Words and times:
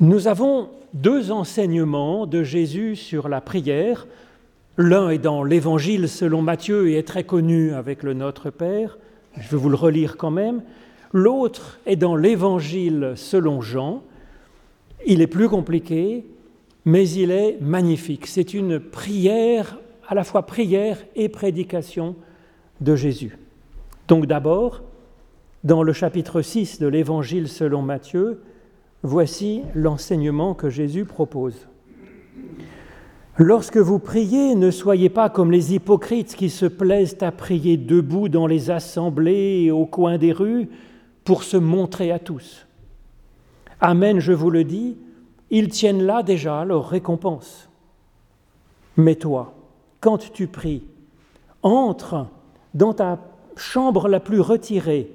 Nous 0.00 0.28
avons 0.28 0.70
deux 0.94 1.30
enseignements 1.30 2.26
de 2.26 2.42
Jésus 2.42 2.96
sur 2.96 3.28
la 3.28 3.42
prière. 3.42 4.06
L'un 4.78 5.10
est 5.10 5.18
dans 5.18 5.44
l'Évangile 5.44 6.08
selon 6.08 6.40
Matthieu 6.40 6.88
et 6.88 6.94
est 6.94 7.06
très 7.06 7.24
connu 7.24 7.74
avec 7.74 8.02
le 8.02 8.14
Notre 8.14 8.48
Père. 8.48 8.96
Je 9.38 9.46
vais 9.50 9.58
vous 9.58 9.68
le 9.68 9.76
relire 9.76 10.16
quand 10.16 10.30
même. 10.30 10.62
L'autre 11.12 11.80
est 11.84 11.96
dans 11.96 12.16
l'Évangile 12.16 13.12
selon 13.14 13.60
Jean. 13.60 14.02
Il 15.06 15.20
est 15.20 15.26
plus 15.26 15.50
compliqué, 15.50 16.24
mais 16.86 17.06
il 17.10 17.30
est 17.30 17.58
magnifique. 17.60 18.26
C'est 18.26 18.54
une 18.54 18.80
prière, 18.80 19.76
à 20.08 20.14
la 20.14 20.24
fois 20.24 20.46
prière 20.46 20.96
et 21.14 21.28
prédication 21.28 22.16
de 22.80 22.96
Jésus. 22.96 23.36
Donc 24.08 24.24
d'abord, 24.24 24.80
dans 25.62 25.82
le 25.82 25.92
chapitre 25.92 26.40
6 26.40 26.78
de 26.78 26.86
l'Évangile 26.86 27.48
selon 27.48 27.82
Matthieu, 27.82 28.40
voici 29.02 29.62
l'enseignement 29.74 30.54
que 30.54 30.70
Jésus 30.70 31.04
propose. 31.04 31.66
Lorsque 33.36 33.78
vous 33.78 33.98
priez, 33.98 34.54
ne 34.54 34.70
soyez 34.70 35.08
pas 35.08 35.30
comme 35.30 35.50
les 35.50 35.74
hypocrites 35.74 36.36
qui 36.36 36.50
se 36.50 36.66
plaisent 36.66 37.16
à 37.22 37.32
prier 37.32 37.76
debout 37.76 38.28
dans 38.28 38.46
les 38.46 38.70
assemblées 38.70 39.62
et 39.64 39.70
au 39.70 39.86
coin 39.86 40.18
des 40.18 40.32
rues 40.32 40.68
pour 41.24 41.42
se 41.42 41.56
montrer 41.56 42.12
à 42.12 42.18
tous. 42.18 42.66
Amen, 43.80 44.18
je 44.18 44.32
vous 44.32 44.50
le 44.50 44.64
dis, 44.64 44.98
ils 45.50 45.68
tiennent 45.68 46.02
là 46.02 46.22
déjà 46.22 46.64
leur 46.66 46.88
récompense. 46.88 47.68
Mais 48.96 49.14
toi, 49.14 49.54
quand 50.00 50.32
tu 50.32 50.46
pries, 50.46 50.82
entre 51.62 52.26
dans 52.74 52.92
ta 52.92 53.18
chambre 53.56 54.08
la 54.08 54.20
plus 54.20 54.40
retirée, 54.40 55.10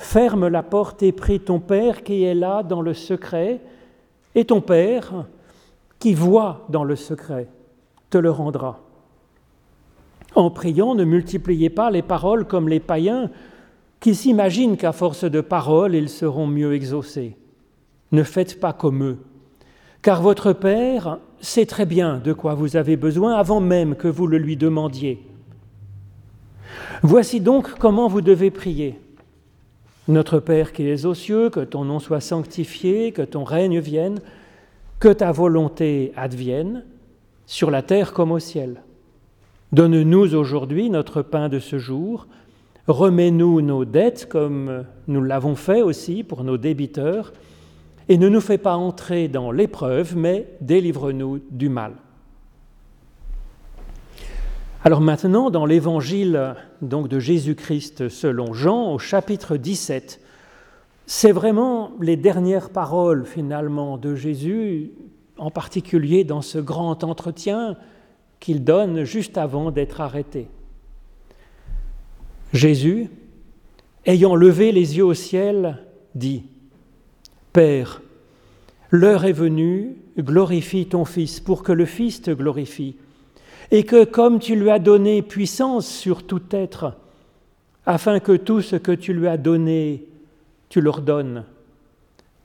ferme 0.00 0.48
la 0.48 0.62
porte 0.62 1.02
et 1.02 1.12
prie 1.12 1.40
ton 1.40 1.60
Père 1.60 2.02
qui 2.02 2.24
est 2.24 2.34
là 2.34 2.62
dans 2.62 2.80
le 2.80 2.94
secret, 2.94 3.60
et 4.34 4.46
ton 4.46 4.62
Père, 4.62 5.26
qui 5.98 6.14
voit 6.14 6.66
dans 6.70 6.84
le 6.84 6.96
secret, 6.96 7.48
te 8.08 8.16
le 8.16 8.30
rendra. 8.30 8.80
En 10.34 10.50
priant, 10.50 10.94
ne 10.94 11.04
multipliez 11.04 11.68
pas 11.68 11.90
les 11.90 12.02
paroles 12.02 12.46
comme 12.46 12.68
les 12.68 12.80
païens 12.80 13.30
qui 14.00 14.14
s'imaginent 14.14 14.78
qu'à 14.78 14.92
force 14.92 15.24
de 15.24 15.42
paroles, 15.42 15.94
ils 15.94 16.08
seront 16.08 16.46
mieux 16.46 16.72
exaucés. 16.72 17.36
Ne 18.12 18.22
faites 18.22 18.58
pas 18.58 18.72
comme 18.72 19.04
eux, 19.04 19.18
car 20.00 20.22
votre 20.22 20.54
Père 20.54 21.18
sait 21.40 21.66
très 21.66 21.84
bien 21.84 22.18
de 22.18 22.32
quoi 22.32 22.54
vous 22.54 22.76
avez 22.76 22.96
besoin 22.96 23.34
avant 23.34 23.60
même 23.60 23.94
que 23.96 24.08
vous 24.08 24.26
le 24.26 24.38
lui 24.38 24.56
demandiez. 24.56 25.22
Voici 27.02 27.40
donc 27.40 27.74
comment 27.78 28.08
vous 28.08 28.22
devez 28.22 28.50
prier. 28.50 28.98
Notre 30.10 30.40
Père 30.40 30.72
qui 30.72 30.88
es 30.88 31.06
aux 31.06 31.14
cieux, 31.14 31.50
que 31.50 31.60
ton 31.60 31.84
nom 31.84 32.00
soit 32.00 32.20
sanctifié, 32.20 33.12
que 33.12 33.22
ton 33.22 33.44
règne 33.44 33.78
vienne, 33.78 34.18
que 34.98 35.08
ta 35.08 35.30
volonté 35.30 36.12
advienne, 36.16 36.84
sur 37.46 37.70
la 37.70 37.82
terre 37.82 38.12
comme 38.12 38.32
au 38.32 38.40
ciel. 38.40 38.82
Donne-nous 39.70 40.34
aujourd'hui 40.34 40.90
notre 40.90 41.22
pain 41.22 41.48
de 41.48 41.60
ce 41.60 41.78
jour, 41.78 42.26
remets-nous 42.88 43.60
nos 43.60 43.84
dettes 43.84 44.28
comme 44.28 44.84
nous 45.06 45.22
l'avons 45.22 45.54
fait 45.54 45.80
aussi 45.80 46.24
pour 46.24 46.42
nos 46.42 46.56
débiteurs, 46.56 47.32
et 48.08 48.18
ne 48.18 48.28
nous 48.28 48.40
fais 48.40 48.58
pas 48.58 48.74
entrer 48.74 49.28
dans 49.28 49.52
l'épreuve, 49.52 50.16
mais 50.16 50.48
délivre-nous 50.60 51.38
du 51.52 51.68
mal. 51.68 51.92
Alors 54.82 55.02
maintenant, 55.02 55.50
dans 55.50 55.66
l'évangile 55.66 56.54
donc 56.80 57.08
de 57.08 57.18
Jésus-Christ 57.18 58.08
selon 58.08 58.54
Jean, 58.54 58.94
au 58.94 58.98
chapitre 58.98 59.58
17, 59.58 60.20
c'est 61.04 61.32
vraiment 61.32 61.92
les 62.00 62.16
dernières 62.16 62.70
paroles 62.70 63.26
finalement 63.26 63.98
de 63.98 64.14
Jésus, 64.14 64.92
en 65.36 65.50
particulier 65.50 66.24
dans 66.24 66.40
ce 66.40 66.58
grand 66.58 67.04
entretien 67.04 67.76
qu'il 68.38 68.64
donne 68.64 69.04
juste 69.04 69.36
avant 69.36 69.70
d'être 69.70 70.00
arrêté. 70.00 70.48
Jésus, 72.54 73.10
ayant 74.06 74.34
levé 74.34 74.72
les 74.72 74.96
yeux 74.96 75.04
au 75.04 75.14
ciel, 75.14 75.76
dit, 76.14 76.44
Père, 77.52 78.00
l'heure 78.88 79.26
est 79.26 79.32
venue, 79.32 79.96
glorifie 80.18 80.86
ton 80.86 81.04
Fils 81.04 81.38
pour 81.38 81.62
que 81.62 81.72
le 81.72 81.84
Fils 81.84 82.22
te 82.22 82.30
glorifie 82.30 82.96
et 83.70 83.84
que 83.84 84.04
comme 84.04 84.38
tu 84.38 84.56
lui 84.56 84.70
as 84.70 84.78
donné 84.78 85.22
puissance 85.22 85.86
sur 85.86 86.24
tout 86.24 86.42
être, 86.50 86.94
afin 87.86 88.20
que 88.20 88.32
tout 88.32 88.62
ce 88.62 88.76
que 88.76 88.92
tu 88.92 89.12
lui 89.12 89.28
as 89.28 89.36
donné, 89.36 90.06
tu 90.68 90.80
leur 90.80 91.00
donnes 91.00 91.44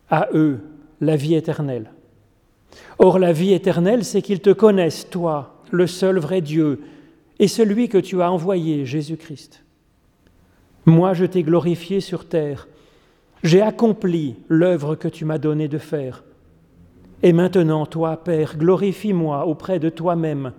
à 0.09 0.27
eux 0.33 0.59
la 1.01 1.15
vie 1.15 1.35
éternelle. 1.35 1.91
Or 2.99 3.19
la 3.19 3.33
vie 3.33 3.53
éternelle, 3.53 4.03
c'est 4.05 4.21
qu'ils 4.21 4.41
te 4.41 4.51
connaissent, 4.51 5.09
toi, 5.09 5.61
le 5.71 5.87
seul 5.87 6.19
vrai 6.19 6.41
Dieu, 6.41 6.81
et 7.39 7.47
celui 7.47 7.89
que 7.89 7.97
tu 7.97 8.21
as 8.21 8.31
envoyé, 8.31 8.85
Jésus-Christ. 8.85 9.63
Moi, 10.85 11.13
je 11.13 11.25
t'ai 11.25 11.43
glorifié 11.43 11.99
sur 11.99 12.27
terre, 12.27 12.67
j'ai 13.43 13.61
accompli 13.61 14.35
l'œuvre 14.47 14.95
que 14.95 15.07
tu 15.07 15.25
m'as 15.25 15.37
donné 15.37 15.67
de 15.67 15.77
faire. 15.77 16.23
Et 17.23 17.33
maintenant, 17.33 17.85
toi, 17.85 18.17
Père, 18.17 18.57
glorifie-moi 18.57 19.45
auprès 19.45 19.79
de 19.79 19.89
toi-même, 19.89 20.51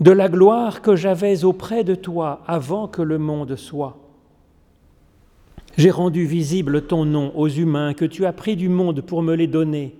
de 0.00 0.10
la 0.10 0.28
gloire 0.28 0.80
que 0.80 0.96
j'avais 0.96 1.44
auprès 1.44 1.84
de 1.84 1.94
toi 1.94 2.42
avant 2.46 2.88
que 2.88 3.02
le 3.02 3.18
monde 3.18 3.54
soit. 3.56 3.98
J'ai 5.76 5.90
rendu 5.90 6.24
visible 6.24 6.86
ton 6.86 7.04
nom 7.04 7.32
aux 7.36 7.48
humains 7.48 7.94
que 7.94 8.06
tu 8.06 8.24
as 8.24 8.32
pris 8.32 8.56
du 8.56 8.68
monde 8.68 9.02
pour 9.02 9.22
me 9.22 9.34
les 9.34 9.46
donner. 9.46 9.94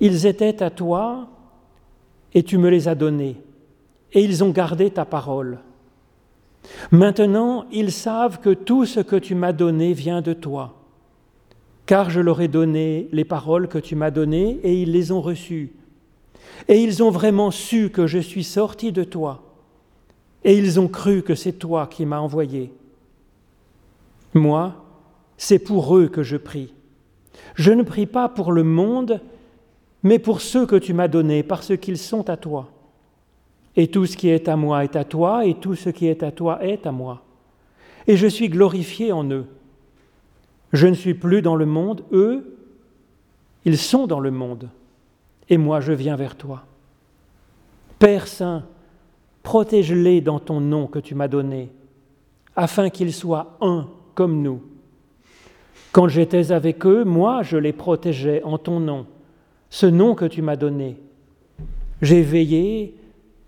Ils 0.00 0.26
étaient 0.26 0.62
à 0.62 0.70
toi 0.70 1.28
et 2.34 2.42
tu 2.42 2.58
me 2.58 2.70
les 2.70 2.88
as 2.88 2.94
donnés, 2.94 3.36
et 4.12 4.22
ils 4.22 4.44
ont 4.44 4.50
gardé 4.50 4.90
ta 4.90 5.04
parole. 5.04 5.58
Maintenant, 6.90 7.66
ils 7.72 7.90
savent 7.90 8.38
que 8.40 8.50
tout 8.50 8.86
ce 8.86 9.00
que 9.00 9.16
tu 9.16 9.34
m'as 9.34 9.52
donné 9.52 9.92
vient 9.92 10.22
de 10.22 10.32
toi, 10.32 10.76
car 11.86 12.08
je 12.08 12.20
leur 12.20 12.40
ai 12.40 12.48
donné 12.48 13.08
les 13.12 13.24
paroles 13.24 13.68
que 13.68 13.78
tu 13.78 13.96
m'as 13.96 14.10
données 14.10 14.60
et 14.62 14.80
ils 14.80 14.92
les 14.92 15.10
ont 15.10 15.20
reçues 15.20 15.72
et 16.68 16.82
ils 16.82 17.02
ont 17.02 17.10
vraiment 17.10 17.50
su 17.50 17.90
que 17.90 18.06
je 18.06 18.18
suis 18.18 18.44
sorti 18.44 18.92
de 18.92 19.04
toi. 19.04 19.42
Et 20.44 20.56
ils 20.56 20.80
ont 20.80 20.88
cru 20.88 21.22
que 21.22 21.34
c'est 21.34 21.52
toi 21.52 21.86
qui 21.86 22.06
m'as 22.06 22.20
envoyé. 22.20 22.72
Moi, 24.34 24.74
c'est 25.36 25.58
pour 25.58 25.96
eux 25.96 26.08
que 26.08 26.22
je 26.22 26.36
prie. 26.36 26.72
Je 27.54 27.72
ne 27.72 27.82
prie 27.82 28.06
pas 28.06 28.28
pour 28.28 28.52
le 28.52 28.62
monde, 28.62 29.20
mais 30.02 30.18
pour 30.18 30.40
ceux 30.40 30.66
que 30.66 30.76
tu 30.76 30.94
m'as 30.94 31.08
donnés, 31.08 31.42
parce 31.42 31.76
qu'ils 31.76 31.98
sont 31.98 32.30
à 32.30 32.36
toi. 32.36 32.70
Et 33.76 33.88
tout 33.88 34.06
ce 34.06 34.16
qui 34.16 34.28
est 34.28 34.48
à 34.48 34.56
moi 34.56 34.84
est 34.84 34.96
à 34.96 35.04
toi, 35.04 35.44
et 35.44 35.54
tout 35.54 35.74
ce 35.74 35.90
qui 35.90 36.06
est 36.06 36.22
à 36.22 36.30
toi 36.30 36.64
est 36.64 36.86
à 36.86 36.92
moi. 36.92 37.22
Et 38.06 38.16
je 38.16 38.26
suis 38.26 38.48
glorifié 38.48 39.12
en 39.12 39.28
eux. 39.30 39.46
Je 40.72 40.86
ne 40.86 40.94
suis 40.94 41.14
plus 41.14 41.42
dans 41.42 41.56
le 41.56 41.66
monde, 41.66 42.04
eux, 42.12 42.56
ils 43.64 43.78
sont 43.78 44.06
dans 44.06 44.20
le 44.20 44.30
monde 44.30 44.68
et 45.50 45.58
moi 45.58 45.80
je 45.80 45.92
viens 45.92 46.16
vers 46.16 46.36
toi. 46.36 46.64
Père 47.98 48.28
Saint, 48.28 48.64
protège-les 49.42 50.20
dans 50.20 50.38
ton 50.38 50.60
nom 50.60 50.86
que 50.86 51.00
tu 51.00 51.14
m'as 51.14 51.28
donné, 51.28 51.70
afin 52.56 52.88
qu'ils 52.88 53.12
soient 53.12 53.58
un 53.60 53.88
comme 54.14 54.40
nous. 54.40 54.62
Quand 55.92 56.08
j'étais 56.08 56.52
avec 56.52 56.86
eux, 56.86 57.04
moi 57.04 57.42
je 57.42 57.56
les 57.56 57.72
protégeais 57.72 58.42
en 58.44 58.56
ton 58.56 58.80
nom, 58.80 59.06
ce 59.68 59.86
nom 59.86 60.14
que 60.14 60.24
tu 60.24 60.40
m'as 60.40 60.56
donné. 60.56 60.96
J'ai 62.00 62.22
veillé 62.22 62.94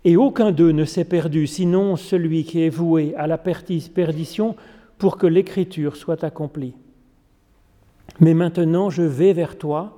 et 0.03 0.17
aucun 0.17 0.51
d'eux 0.51 0.71
ne 0.71 0.83
s'est 0.83 1.05
perdu, 1.05 1.47
sinon 1.47 1.95
celui 1.95 2.43
qui 2.43 2.61
est 2.61 2.69
voué 2.69 3.15
à 3.15 3.25
la 3.25 3.37
perdition 3.37 4.55
pour 4.97 5.17
que 5.17 5.25
l'écriture 5.25 5.95
soit 5.95 6.23
accomplie. 6.23 6.75
Mais 8.19 8.33
maintenant 8.33 8.89
je 8.89 9.03
vais 9.03 9.31
vers 9.31 9.57
toi, 9.57 9.97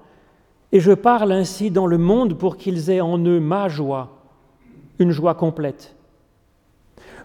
et 0.71 0.79
je 0.79 0.91
parle 0.91 1.31
ainsi 1.31 1.71
dans 1.71 1.87
le 1.87 1.97
monde 1.97 2.37
pour 2.37 2.57
qu'ils 2.57 2.89
aient 2.89 3.01
en 3.01 3.17
eux 3.19 3.39
ma 3.39 3.69
joie, 3.69 4.17
une 4.99 5.11
joie 5.11 5.35
complète. 5.35 5.95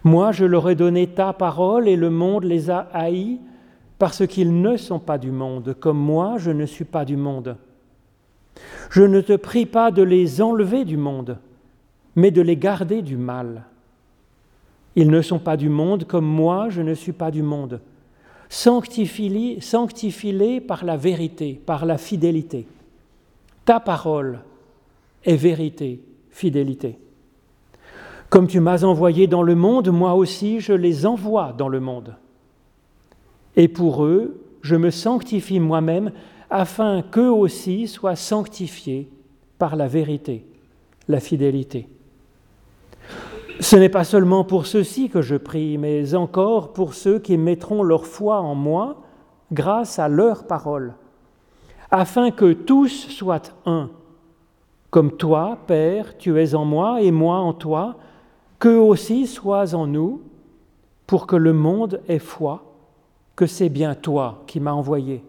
Moi, 0.03 0.31
je 0.31 0.45
leur 0.45 0.69
ai 0.69 0.75
donné 0.75 1.07
ta 1.07 1.33
parole 1.33 1.87
et 1.87 1.95
le 1.95 2.09
monde 2.09 2.43
les 2.43 2.69
a 2.69 2.87
haïs 2.93 3.39
parce 3.99 4.25
qu'ils 4.25 4.61
ne 4.61 4.77
sont 4.77 4.99
pas 4.99 5.19
du 5.19 5.31
monde, 5.31 5.75
comme 5.79 5.99
moi, 5.99 6.37
je 6.37 6.49
ne 6.49 6.65
suis 6.65 6.85
pas 6.85 7.05
du 7.05 7.17
monde. 7.17 7.55
Je 8.89 9.03
ne 9.03 9.21
te 9.21 9.35
prie 9.35 9.67
pas 9.67 9.91
de 9.91 10.01
les 10.01 10.41
enlever 10.41 10.85
du 10.85 10.97
monde, 10.97 11.37
mais 12.15 12.31
de 12.31 12.41
les 12.41 12.57
garder 12.57 13.03
du 13.03 13.15
mal. 13.15 13.63
Ils 14.95 15.09
ne 15.09 15.21
sont 15.21 15.39
pas 15.39 15.55
du 15.55 15.69
monde, 15.69 16.05
comme 16.05 16.25
moi, 16.25 16.69
je 16.69 16.81
ne 16.81 16.95
suis 16.95 17.13
pas 17.13 17.29
du 17.31 17.43
monde. 17.43 17.79
Sanctifie-les 18.49 19.59
par 20.61 20.83
la 20.83 20.97
vérité, 20.97 21.61
par 21.65 21.85
la 21.85 21.97
fidélité. 21.97 22.65
Ta 23.65 23.79
parole 23.79 24.39
est 25.23 25.35
vérité, 25.35 26.03
fidélité. 26.29 26.97
Comme 28.29 28.47
tu 28.47 28.59
m'as 28.59 28.83
envoyé 28.83 29.27
dans 29.27 29.43
le 29.43 29.55
monde, 29.55 29.89
moi 29.89 30.13
aussi 30.13 30.59
je 30.59 30.73
les 30.73 31.05
envoie 31.05 31.53
dans 31.57 31.67
le 31.67 31.79
monde. 31.79 32.15
Et 33.55 33.67
pour 33.67 34.05
eux, 34.05 34.41
je 34.61 34.75
me 34.75 34.89
sanctifie 34.89 35.59
moi-même 35.59 36.11
afin 36.49 37.01
qu'eux 37.01 37.31
aussi 37.31 37.87
soient 37.87 38.15
sanctifiés 38.15 39.09
par 39.57 39.75
la 39.75 39.87
vérité, 39.87 40.45
la 41.07 41.19
fidélité. 41.19 41.87
Ce 43.59 43.75
n'est 43.75 43.89
pas 43.89 44.03
seulement 44.03 44.43
pour 44.43 44.65
ceux-ci 44.65 45.09
que 45.09 45.21
je 45.21 45.35
prie, 45.35 45.77
mais 45.77 46.15
encore 46.15 46.73
pour 46.73 46.93
ceux 46.93 47.19
qui 47.19 47.37
mettront 47.37 47.83
leur 47.83 48.05
foi 48.05 48.39
en 48.39 48.55
moi 48.55 49.01
grâce 49.51 49.99
à 49.99 50.07
leur 50.07 50.47
parole, 50.47 50.93
afin 51.91 52.31
que 52.31 52.53
tous 52.53 53.09
soient 53.09 53.41
un, 53.65 53.89
comme 54.89 55.11
toi, 55.11 55.57
Père, 55.67 56.17
tu 56.17 56.41
es 56.41 56.55
en 56.55 56.65
moi 56.65 57.01
et 57.01 57.11
moi 57.11 57.37
en 57.37 57.53
toi, 57.53 57.97
qu'eux 58.59 58.79
aussi 58.79 59.27
soient 59.27 59.75
en 59.75 59.87
nous, 59.87 60.21
pour 61.05 61.27
que 61.27 61.35
le 61.35 61.51
monde 61.51 62.01
ait 62.07 62.19
foi 62.19 62.63
que 63.35 63.45
c'est 63.45 63.69
bien 63.69 63.95
toi 63.95 64.43
qui 64.47 64.59
m'as 64.61 64.71
envoyé. 64.71 65.23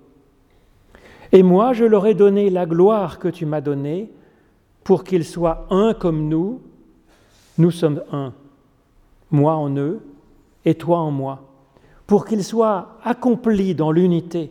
Et 1.33 1.43
moi, 1.43 1.73
je 1.73 1.85
leur 1.85 2.07
ai 2.07 2.15
donné 2.15 2.51
la 2.51 2.67
gloire 2.67 3.19
que 3.19 3.29
tu 3.29 3.47
m'as 3.47 3.61
donnée, 3.61 4.11
pour 4.85 5.03
qu'ils 5.03 5.25
soient 5.25 5.67
un 5.71 5.95
comme 5.95 6.29
nous, 6.29 6.61
nous 7.59 7.71
sommes 7.71 8.03
un, 8.13 8.33
moi 9.31 9.55
en 9.55 9.77
eux 9.77 10.01
et 10.65 10.75
toi 10.75 10.99
en 10.99 11.11
moi, 11.11 11.43
pour 12.07 12.25
qu'ils 12.25 12.45
soient 12.45 12.99
accomplis 13.03 13.75
dans 13.75 13.91
l'unité 13.91 14.51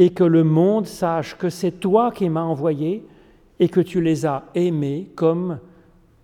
et 0.00 0.08
que 0.08 0.24
le 0.24 0.44
monde 0.44 0.86
sache 0.86 1.36
que 1.36 1.50
c'est 1.50 1.72
toi 1.72 2.10
qui 2.10 2.30
m'as 2.30 2.42
envoyé 2.42 3.06
et 3.60 3.68
que 3.68 3.80
tu 3.80 4.00
les 4.00 4.24
as 4.24 4.44
aimés 4.54 5.10
comme 5.14 5.58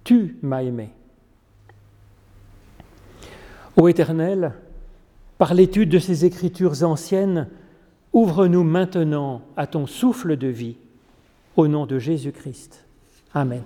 tu 0.03 0.39
m'as 0.41 0.63
aimé. 0.63 0.89
Ô 3.77 3.87
Éternel, 3.87 4.55
par 5.37 5.53
l'étude 5.53 5.91
de 5.91 5.99
ces 5.99 6.25
écritures 6.25 6.85
anciennes, 6.85 7.49
ouvre-nous 8.15 8.65
maintenant 8.65 9.43
à 9.59 9.67
ton 9.67 9.87
souffle 9.87 10.39
de 10.39 10.49
vie, 10.49 10.79
au 11.55 11.69
nom 11.69 11.85
de 11.85 11.99
Jésus-Christ. 11.99 12.83
Amen. 13.35 13.63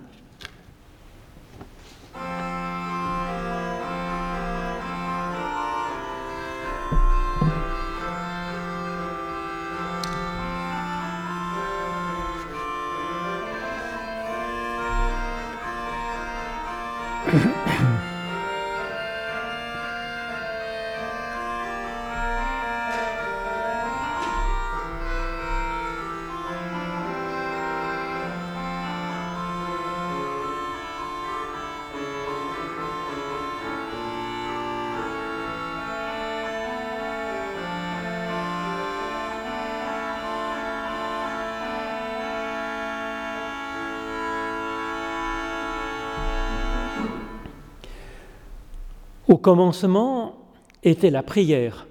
Au 49.30 49.36
commencement 49.36 50.34
était 50.82 51.08
la 51.08 51.22
prière, 51.22 51.86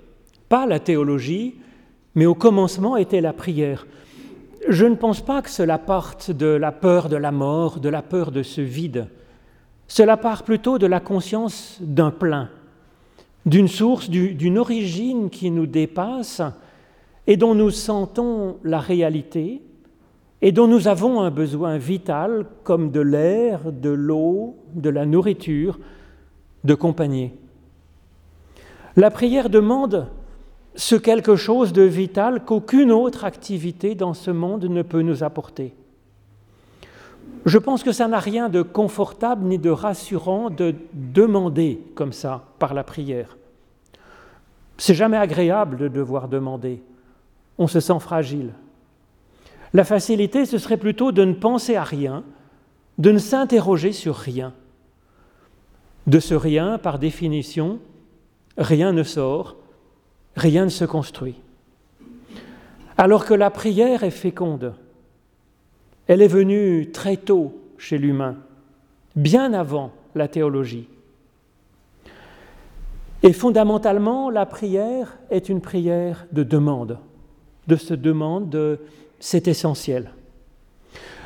pas 0.50 0.66
la 0.66 0.82
théologie, 0.82 1.56
mais 2.14 2.26
au 2.26 2.36
commencement 2.36 2.98
était 2.98 3.22
la 3.22 3.32
prière. 3.32 3.88
Je 4.68 4.86
ne 4.86 4.96
pense 4.96 5.22
pas 5.22 5.42
que 5.42 5.50
cela 5.50 5.78
parte 5.78 6.32
de 6.32 6.48
la 6.48 6.74
peur 6.74 7.08
de 7.08 7.16
la 7.16 7.32
mort, 7.32 7.80
de 7.80 7.88
la 7.88 8.02
peur 8.02 8.32
de 8.32 8.44
ce 8.44 8.60
vide. 8.60 9.08
Cela 9.88 10.18
part 10.18 10.44
plutôt 10.44 10.78
de 10.80 10.86
la 10.86 11.00
conscience 11.00 11.78
d'un 11.80 12.12
plein, 12.12 12.50
d'une 13.46 13.70
source, 13.70 14.10
d'une 14.10 14.58
origine 14.58 15.30
qui 15.30 15.50
nous 15.50 15.66
dépasse 15.66 16.42
et 17.26 17.38
dont 17.38 17.56
nous 17.56 17.72
sentons 17.72 18.58
la 18.66 18.80
réalité 18.80 19.62
et 20.42 20.52
dont 20.52 20.68
nous 20.68 20.90
avons 20.90 21.22
un 21.22 21.32
besoin 21.32 21.78
vital 21.78 22.48
comme 22.66 22.92
de 22.92 23.00
l'air, 23.00 23.72
de 23.72 23.92
l'eau, 23.92 24.58
de 24.76 24.90
la 24.90 25.06
nourriture, 25.06 25.80
de 26.64 26.74
compagnie. 26.74 27.32
La 28.96 29.12
prière 29.12 29.50
demande 29.50 30.08
ce 30.76 30.96
quelque 30.96 31.36
chose 31.36 31.74
de 31.74 31.82
vital 31.82 32.46
qu'aucune 32.46 32.92
autre 32.92 33.26
activité 33.26 33.96
dans 33.96 34.14
ce 34.14 34.32
monde 34.32 34.66
ne 34.66 34.82
peut 34.82 35.02
nous 35.02 35.24
apporter. 35.24 35.74
Je 37.46 37.58
pense 37.58 37.84
que 37.84 37.92
ça 37.92 38.08
n'a 38.08 38.20
rien 38.20 38.50
de 38.50 38.62
confortable 38.62 39.46
ni 39.46 39.58
de 39.58 39.70
rassurant 39.70 40.50
de 40.50 40.76
demander 40.94 41.82
comme 41.96 42.14
ça 42.14 42.44
par 42.60 42.74
la 42.74 42.84
prière. 42.84 43.38
C'est 44.78 44.96
jamais 44.96 45.18
agréable 45.18 45.78
de 45.78 45.88
devoir 45.88 46.28
demander. 46.28 46.82
On 47.58 47.68
se 47.68 47.80
sent 47.80 48.00
fragile. 48.00 48.54
La 49.74 49.84
facilité, 49.84 50.46
ce 50.46 50.58
serait 50.58 50.78
plutôt 50.78 51.12
de 51.12 51.24
ne 51.24 51.34
penser 51.34 51.76
à 51.76 51.84
rien, 51.84 52.24
de 52.98 53.12
ne 53.12 53.18
s'interroger 53.18 53.92
sur 53.92 54.16
rien. 54.16 54.54
De 56.08 56.20
ce 56.20 56.34
rien, 56.34 56.78
par 56.78 57.00
définition, 57.00 57.80
rien 58.58 58.92
ne 58.92 59.04
sort, 59.04 59.58
rien 60.36 60.66
ne 60.66 60.70
se 60.70 60.86
construit. 60.86 61.36
Alors 62.98 63.26
que 63.26 63.34
la 63.34 63.50
prière 63.50 64.04
est 64.04 64.10
féconde, 64.10 64.74
elle 66.08 66.22
est 66.22 66.28
venue 66.28 66.90
très 66.92 67.18
tôt 67.18 67.54
chez 67.78 67.98
l'humain, 67.98 68.38
bien 69.16 69.54
avant 69.54 69.92
la 70.16 70.28
théologie. 70.28 70.88
Et 73.22 73.34
fondamentalement, 73.34 74.30
la 74.30 74.46
prière 74.46 75.18
est 75.30 75.50
une 75.50 75.62
prière 75.62 76.26
de 76.32 76.44
demande, 76.44 76.98
de 77.68 77.76
se 77.76 77.94
demande, 77.94 78.80
c'est 79.20 79.48
essentiel. 79.48 80.12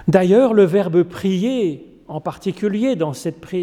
D'ailleurs, 0.08 0.54
le 0.54 0.64
verbe 0.64 1.04
prier 1.04 1.93
en 2.08 2.22
particulier 2.22 2.96
dans, 2.96 3.14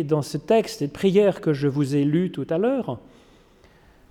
dans 0.04 0.22
ce 0.22 0.36
texte, 0.36 0.78
cette 0.80 0.92
prière 0.92 1.40
que 1.40 1.52
je 1.52 1.68
vous 1.68 1.94
ai 1.94 2.04
lu 2.04 2.30
tout 2.30 2.46
à 2.50 2.58
l'heure, 2.58 2.98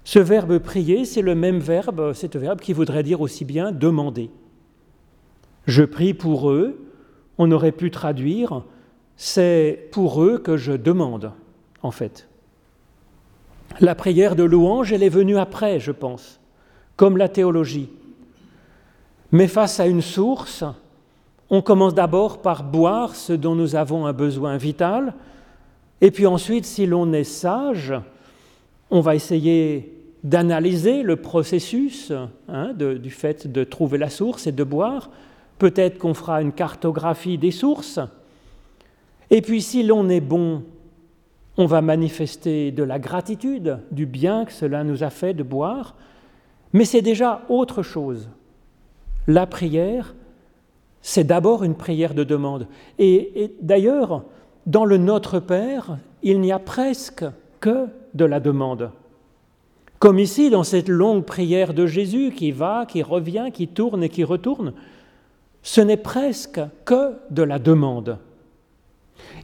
ce 0.03 0.19
verbe 0.19 0.59
prier, 0.59 1.05
c'est 1.05 1.21
le 1.21 1.35
même 1.35 1.59
verbe, 1.59 2.13
c'est 2.13 2.35
verbe 2.35 2.61
qui 2.61 2.73
voudrait 2.73 3.03
dire 3.03 3.21
aussi 3.21 3.45
bien 3.45 3.71
demander. 3.71 4.31
Je 5.65 5.83
prie 5.83 6.13
pour 6.13 6.49
eux, 6.49 6.87
on 7.37 7.51
aurait 7.51 7.71
pu 7.71 7.91
traduire, 7.91 8.63
c'est 9.17 9.89
pour 9.91 10.23
eux 10.23 10.39
que 10.39 10.57
je 10.57 10.71
demande, 10.71 11.31
en 11.83 11.91
fait. 11.91 12.27
La 13.81 13.93
prière 13.93 14.35
de 14.35 14.43
louange, 14.43 14.91
elle 14.91 15.03
est 15.03 15.09
venue 15.09 15.37
après, 15.37 15.79
je 15.79 15.91
pense, 15.91 16.39
comme 16.95 17.17
la 17.17 17.29
théologie. 17.29 17.89
Mais 19.31 19.47
face 19.47 19.79
à 19.79 19.85
une 19.85 20.01
source, 20.01 20.63
on 21.49 21.61
commence 21.61 21.93
d'abord 21.93 22.41
par 22.41 22.63
boire 22.63 23.15
ce 23.15 23.33
dont 23.33 23.55
nous 23.55 23.75
avons 23.75 24.05
un 24.05 24.13
besoin 24.13 24.57
vital, 24.57 25.13
et 26.01 26.11
puis 26.11 26.25
ensuite, 26.25 26.65
si 26.65 26.85
l'on 26.85 27.11
est 27.11 27.23
sage, 27.23 27.93
on 28.89 29.01
va 29.01 29.15
essayer 29.15 29.95
d'analyser 30.23 31.03
le 31.03 31.15
processus 31.15 32.11
hein, 32.47 32.73
du 32.73 33.09
fait 33.09 33.47
de 33.47 33.63
trouver 33.63 33.97
la 33.97 34.09
source 34.09 34.47
et 34.47 34.51
de 34.51 34.63
boire. 34.63 35.09
Peut-être 35.57 35.97
qu'on 35.97 36.13
fera 36.13 36.41
une 36.41 36.51
cartographie 36.51 37.37
des 37.37 37.51
sources. 37.51 37.99
Et 39.29 39.41
puis 39.41 39.61
si 39.61 39.83
l'on 39.83 40.09
est 40.09 40.21
bon, 40.21 40.63
on 41.57 41.65
va 41.65 41.81
manifester 41.81 42.71
de 42.71 42.83
la 42.83 42.99
gratitude, 42.99 43.79
du 43.91 44.05
bien 44.05 44.45
que 44.45 44.51
cela 44.51 44.83
nous 44.83 45.03
a 45.03 45.09
fait 45.09 45.33
de 45.33 45.43
boire. 45.43 45.95
Mais 46.73 46.85
c'est 46.85 47.01
déjà 47.01 47.41
autre 47.49 47.83
chose. 47.83 48.29
La 49.27 49.45
prière, 49.45 50.15
c'est 51.01 51.23
d'abord 51.23 51.63
une 51.63 51.75
prière 51.75 52.13
de 52.13 52.23
demande. 52.23 52.67
Et, 52.97 53.53
d'ailleurs, 53.61 54.23
dans 54.65 54.85
le 54.85 54.97
Notre 54.97 55.39
Père, 55.39 55.97
il 56.23 56.41
n'y 56.41 56.51
a 56.51 56.59
presque 56.59 57.25
que 57.59 57.87
de 58.13 58.25
la 58.25 58.39
demande. 58.39 58.91
Comme 59.99 60.19
ici, 60.19 60.49
dans 60.49 60.63
cette 60.63 60.89
longue 60.89 61.25
prière 61.25 61.73
de 61.73 61.85
Jésus 61.85 62.31
qui 62.35 62.51
va, 62.51 62.85
qui 62.85 63.03
revient, 63.03 63.49
qui 63.53 63.67
tourne 63.67 64.03
et 64.03 64.09
qui 64.09 64.23
retourne, 64.23 64.73
ce 65.61 65.81
n'est 65.81 65.97
presque 65.97 66.61
que 66.85 67.13
de 67.31 67.43
la 67.43 67.59
demande. 67.59 68.17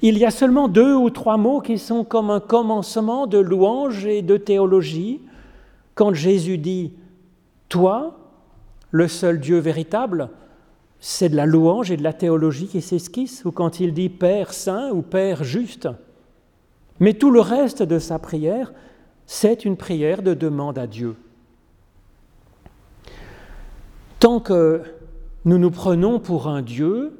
Il 0.02 0.18
y 0.18 0.26
a 0.26 0.32
seulement 0.32 0.68
deux 0.68 0.96
ou 0.96 1.10
trois 1.10 1.38
mots 1.38 1.60
qui 1.60 1.78
sont 1.78 2.04
comme 2.04 2.30
un 2.30 2.40
commencement 2.40 3.28
de 3.28 3.38
louange 3.38 4.06
et 4.06 4.22
de 4.22 4.38
théologie. 4.38 5.22
Quand 5.94 6.14
Jésus 6.14 6.58
dit⁇ 6.58 6.94
Toi, 7.70 8.18
le 8.92 9.08
seul 9.10 9.40
Dieu 9.40 9.58
véritable, 9.58 10.30
c'est 11.08 11.30
de 11.30 11.36
la 11.36 11.46
louange 11.46 11.92
et 11.92 11.98
de 11.98 12.04
la 12.04 12.14
théologie 12.14 12.66
qui 12.66 12.82
s'esquissent, 12.82 13.46
ou 13.46 13.52
quand 13.52 13.80
il 13.80 13.94
dit 13.94 14.10
Père 14.10 14.54
saint 14.54 14.90
ou 14.90 15.04
Père 15.04 15.44
juste. 15.44 15.88
Mais 17.00 17.14
tout 17.14 17.30
le 17.30 17.42
reste 17.42 17.84
de 17.84 18.00
sa 18.00 18.18
prière, 18.18 18.74
c'est 19.28 19.66
une 19.66 19.78
prière 19.78 20.24
de 20.24 20.34
demande 20.34 20.80
à 20.80 20.88
Dieu. 20.88 21.16
Tant 24.20 24.40
que 24.40 24.82
nous 25.46 25.60
nous 25.60 25.70
prenons 25.70 26.18
pour 26.20 26.48
un 26.48 26.64
Dieu 26.64 27.14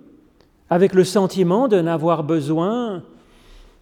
avec 0.72 0.96
le 0.96 1.04
sentiment 1.04 1.68
de 1.68 1.80
n'avoir 1.80 2.24
besoin 2.24 3.04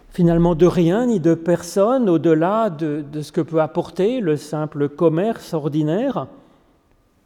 finalement 0.09 0.53
de 0.53 0.65
rien 0.65 1.05
ni 1.05 1.21
de 1.21 1.33
personne 1.33 2.09
au-delà 2.09 2.69
de, 2.69 3.05
de, 3.09 3.21
ce 3.21 3.31
que 3.31 3.39
peut 3.39 3.61
apporter 3.61 4.19
le 4.19 4.35
simple 4.35 4.89
commerce 4.89 5.53
ordinaire, 5.53 6.27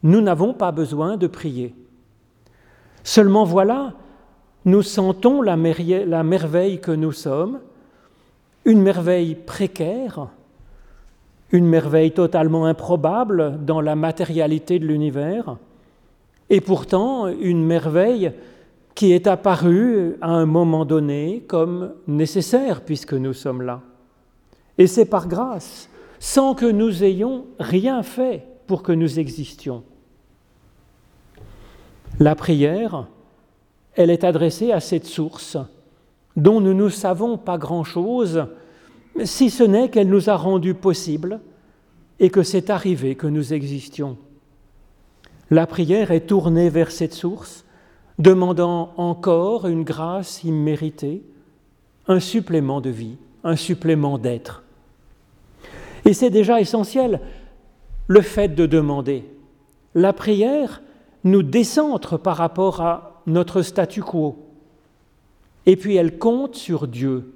nous 0.04 0.22
n'avons 0.22 0.54
pas 0.54 0.72
besoin 0.72 1.18
de 1.18 1.26
prier. 1.26 1.74
Seulement 3.08 3.46
voilà, 3.46 3.94
nous 4.66 4.82
sentons 4.82 5.42
la, 5.42 5.56
merveille 5.56 6.82
que 6.82 6.92
nous 6.92 7.14
sommes, 7.14 7.62
une 8.66 8.82
merveille 8.82 9.34
précaire, 9.34 10.28
une 11.54 11.68
merveille 11.68 12.12
totalement 12.12 12.66
improbable 12.66 13.64
dans 13.66 13.80
la 13.80 13.96
matérialité 13.96 14.78
de 14.78 14.86
l'univers, 14.86 15.56
et 16.50 16.60
pourtant 16.60 17.30
une 17.30 17.64
merveille 17.64 18.34
qui 18.94 19.14
est 19.14 19.28
apparue 19.28 20.18
à 20.20 20.32
un 20.32 20.46
moment 20.46 20.84
donné 20.84 21.46
comme 21.48 21.94
nécessaire 22.08 22.82
puisque 22.82 23.14
nous 23.14 23.32
sommes 23.32 23.62
là. 23.62 23.80
Et 24.78 24.86
c'est 24.86 25.06
par 25.06 25.30
grâce, 25.30 25.90
sans 26.20 26.56
que 26.56 26.66
nous 26.66 27.06
ayons 27.06 27.46
rien 27.58 28.04
fait 28.04 28.44
pour 28.68 28.84
que 28.84 28.92
nous 28.92 29.18
existions. 29.18 29.84
La 32.20 32.34
prière, 32.34 33.08
elle 33.96 34.10
est 34.10 34.24
adressée 34.24 34.72
à 34.72 34.80
cette 34.80 35.06
source 35.06 35.58
dont 36.36 36.62
nous 36.62 36.74
ne 36.74 36.90
savons 36.90 37.38
pas 37.38 37.58
grand-chose, 37.58 38.46
si 39.24 39.50
ce 39.50 39.64
n'est 39.64 39.90
qu'elle 39.90 40.10
nous 40.10 40.30
a 40.30 40.36
rendu 40.36 40.74
possible 40.74 41.40
et 42.20 42.30
que 42.30 42.44
c'est 42.44 42.70
arrivé 42.70 43.16
que 43.16 43.28
nous 43.28 43.54
existions. 43.54 44.18
La 45.52 45.68
prière 45.68 46.12
est 46.12 46.28
tournée 46.28 46.70
vers 46.70 46.92
cette 46.92 47.14
source, 47.14 47.66
demandant 48.18 48.94
encore 48.98 49.68
une 49.68 49.84
grâce 49.84 50.44
imméritée, 50.44 51.24
un 52.08 52.20
supplément 52.20 52.82
de 52.82 52.90
vie, 52.90 53.18
un 53.44 53.56
supplément 53.56 54.18
d'être. 54.18 54.64
Et 56.06 56.14
c'est 56.14 56.30
déjà 56.32 56.60
essentiel, 56.60 57.22
le 58.08 58.22
fait 58.22 58.50
de 58.50 58.66
demander. 58.66 59.24
La 59.94 60.14
prière 60.14 60.82
nous 61.32 61.44
décentre 61.44 62.18
par 62.18 62.38
rapport 62.38 62.82
à 62.82 63.22
notre 63.28 63.62
statu 63.62 64.02
quo. 64.02 64.38
Et 65.66 65.76
puis 65.76 65.96
elle 65.96 66.18
compte 66.18 66.56
sur 66.56 66.88
Dieu. 66.88 67.34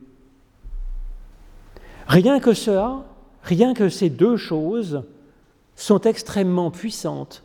Rien 2.08 2.40
que 2.40 2.54
cela, 2.54 3.04
rien 3.44 3.74
que 3.74 3.90
ces 3.90 4.10
deux 4.10 4.38
choses 4.38 5.04
sont 5.76 6.02
extrêmement 6.02 6.72
puissantes 6.72 7.44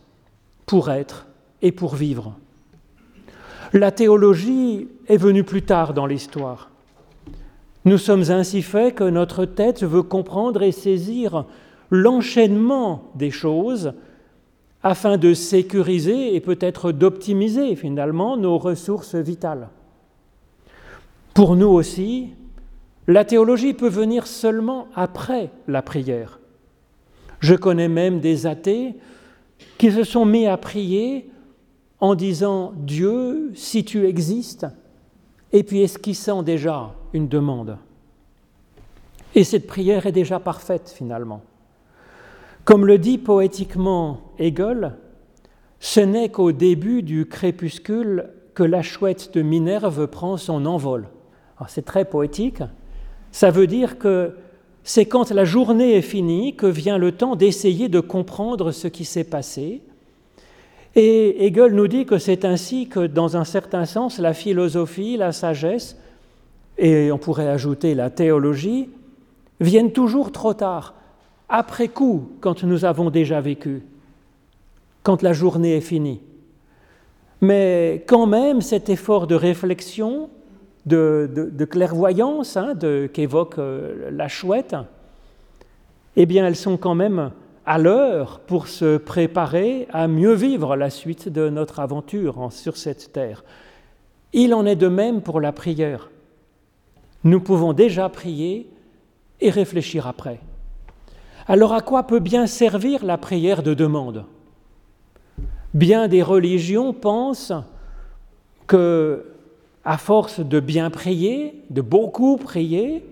pour 0.66 0.90
être 0.90 1.26
et 1.62 1.72
pour 1.72 1.94
vivre. 1.94 2.34
La 3.72 3.90
théologie 3.90 4.88
est 5.08 5.16
venue 5.16 5.44
plus 5.44 5.62
tard 5.62 5.94
dans 5.94 6.06
l'histoire. 6.06 6.70
Nous 7.84 7.98
sommes 7.98 8.30
ainsi 8.30 8.62
faits 8.62 8.96
que 8.96 9.04
notre 9.04 9.44
tête 9.44 9.82
veut 9.82 10.02
comprendre 10.02 10.62
et 10.62 10.72
saisir 10.72 11.44
l'enchaînement 11.90 13.10
des 13.14 13.30
choses 13.30 13.92
afin 14.86 15.16
de 15.16 15.34
sécuriser 15.34 16.36
et 16.36 16.40
peut-être 16.40 16.92
d'optimiser 16.92 17.74
finalement 17.74 18.36
nos 18.36 18.56
ressources 18.56 19.16
vitales. 19.16 19.68
Pour 21.34 21.56
nous 21.56 21.66
aussi, 21.66 22.28
la 23.08 23.24
théologie 23.24 23.74
peut 23.74 23.88
venir 23.88 24.28
seulement 24.28 24.86
après 24.94 25.50
la 25.66 25.82
prière. 25.82 26.38
Je 27.40 27.56
connais 27.56 27.88
même 27.88 28.20
des 28.20 28.46
athées 28.46 28.94
qui 29.76 29.90
se 29.90 30.04
sont 30.04 30.24
mis 30.24 30.46
à 30.46 30.56
prier 30.56 31.32
en 31.98 32.14
disant 32.14 32.72
Dieu, 32.76 33.50
si 33.56 33.84
tu 33.84 34.06
existes, 34.06 34.68
et 35.52 35.64
puis 35.64 35.82
esquissant 35.82 36.44
déjà 36.44 36.94
une 37.12 37.26
demande. 37.26 37.76
Et 39.34 39.42
cette 39.42 39.66
prière 39.66 40.06
est 40.06 40.12
déjà 40.12 40.38
parfaite 40.38 40.94
finalement. 40.96 41.42
Comme 42.64 42.86
le 42.86 42.98
dit 42.98 43.18
poétiquement 43.18 44.25
Hegel, 44.38 44.94
ce 45.80 46.00
n'est 46.00 46.28
qu'au 46.28 46.52
début 46.52 47.02
du 47.02 47.26
crépuscule 47.26 48.30
que 48.54 48.62
la 48.62 48.82
chouette 48.82 49.34
de 49.34 49.42
Minerve 49.42 50.06
prend 50.06 50.36
son 50.36 50.64
envol. 50.66 51.08
C'est 51.68 51.84
très 51.84 52.04
poétique. 52.04 52.62
Ça 53.30 53.50
veut 53.50 53.66
dire 53.66 53.98
que 53.98 54.36
c'est 54.82 55.06
quand 55.06 55.30
la 55.30 55.44
journée 55.44 55.96
est 55.96 56.02
finie 56.02 56.54
que 56.54 56.66
vient 56.66 56.96
le 56.96 57.12
temps 57.12 57.36
d'essayer 57.36 57.88
de 57.88 58.00
comprendre 58.00 58.70
ce 58.70 58.88
qui 58.88 59.04
s'est 59.04 59.24
passé. 59.24 59.82
Et 60.94 61.46
Hegel 61.46 61.74
nous 61.74 61.88
dit 61.88 62.06
que 62.06 62.18
c'est 62.18 62.44
ainsi 62.44 62.88
que, 62.88 63.06
dans 63.06 63.36
un 63.36 63.44
certain 63.44 63.84
sens, 63.84 64.18
la 64.18 64.32
philosophie, 64.32 65.16
la 65.16 65.32
sagesse, 65.32 65.98
et 66.78 67.12
on 67.12 67.18
pourrait 67.18 67.48
ajouter 67.48 67.94
la 67.94 68.08
théologie, 68.10 68.88
viennent 69.60 69.92
toujours 69.92 70.32
trop 70.32 70.54
tard, 70.54 70.94
après 71.48 71.88
coup, 71.88 72.30
quand 72.40 72.64
nous 72.64 72.84
avons 72.84 73.10
déjà 73.10 73.40
vécu, 73.40 73.82
quand 75.06 75.22
la 75.22 75.32
journée 75.32 75.76
est 75.76 75.80
finie. 75.80 76.20
Mais 77.40 78.02
quand 78.08 78.26
même, 78.26 78.60
cet 78.60 78.88
effort 78.88 79.28
de 79.28 79.36
réflexion, 79.36 80.30
de, 80.84 81.64
clairvoyance 81.70 82.56
hein, 82.56 82.74
qu'évoque 83.12 83.60
euh, 83.60 84.10
la 84.10 84.26
chouette, 84.26 84.74
eh 86.16 86.26
bien, 86.26 86.44
elles 86.44 86.56
sont 86.56 86.76
quand 86.76 86.96
même 86.96 87.30
à 87.66 87.78
l'heure 87.78 88.40
pour 88.48 88.66
se 88.66 88.96
préparer 88.96 89.86
à 89.92 90.08
mieux 90.08 90.32
vivre 90.32 90.74
la 90.74 90.90
suite 90.90 91.28
de 91.28 91.50
notre 91.50 91.78
aventure 91.78 92.48
sur 92.50 92.76
cette 92.76 93.12
terre. 93.12 93.44
Il 94.32 94.54
en 94.54 94.66
est 94.66 94.74
de 94.74 94.88
même 94.88 95.22
pour 95.22 95.40
la 95.40 95.52
prière. 95.52 96.10
Nous 97.22 97.38
pouvons 97.38 97.74
déjà 97.74 98.08
prier 98.08 98.68
et 99.40 99.50
réfléchir 99.50 100.08
après. 100.08 100.40
Alors 101.46 101.74
à 101.74 101.80
quoi 101.80 102.08
peut 102.08 102.18
bien 102.18 102.48
servir 102.48 103.04
la 103.04 103.18
prière 103.18 103.62
de 103.62 103.72
demande? 103.72 104.24
Bien 105.76 106.08
des 106.08 106.22
religions 106.22 106.94
pensent 106.94 107.52
que 108.66 109.26
à 109.84 109.98
force 109.98 110.40
de 110.40 110.58
bien 110.58 110.88
prier, 110.88 111.62
de 111.68 111.82
beaucoup 111.82 112.38
prier, 112.38 113.04